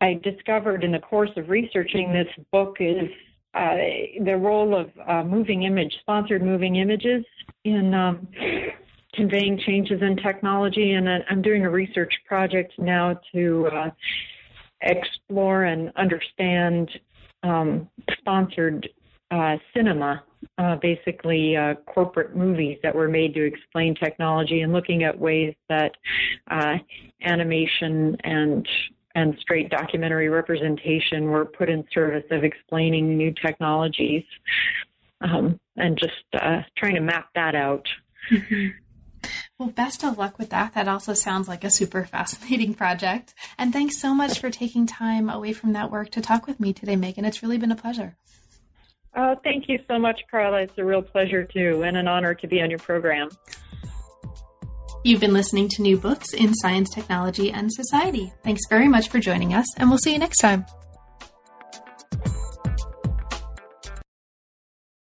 [0.00, 3.08] I discovered in the course of researching this book is
[3.54, 3.76] uh,
[4.20, 7.24] the role of uh, moving image, sponsored moving images
[7.64, 8.26] in um,
[9.14, 10.92] conveying changes in technology.
[10.92, 13.92] And I'm doing a research project now to
[14.82, 16.90] explore and understand
[17.42, 18.88] um, sponsored
[19.30, 20.22] uh, cinema
[20.58, 25.54] uh, basically uh, corporate movies that were made to explain technology and looking at ways
[25.68, 25.92] that
[26.50, 26.74] uh,
[27.24, 28.66] animation and
[29.14, 34.22] and straight documentary representation were put in service of explaining new technologies
[35.22, 36.12] um, and just
[36.42, 37.86] uh, trying to map that out.
[38.30, 38.66] Mm-hmm.
[39.58, 40.74] Well, best of luck with that.
[40.74, 43.34] That also sounds like a super fascinating project.
[43.56, 46.72] And thanks so much for taking time away from that work to talk with me
[46.72, 47.24] today, Megan.
[47.24, 48.16] It's really been a pleasure.
[49.16, 50.62] Oh, thank you so much, Carla.
[50.62, 53.30] It's a real pleasure too, and an honor to be on your program.
[55.04, 58.32] You've been listening to new books in science, technology, and society.
[58.42, 60.66] Thanks very much for joining us, and we'll see you next time.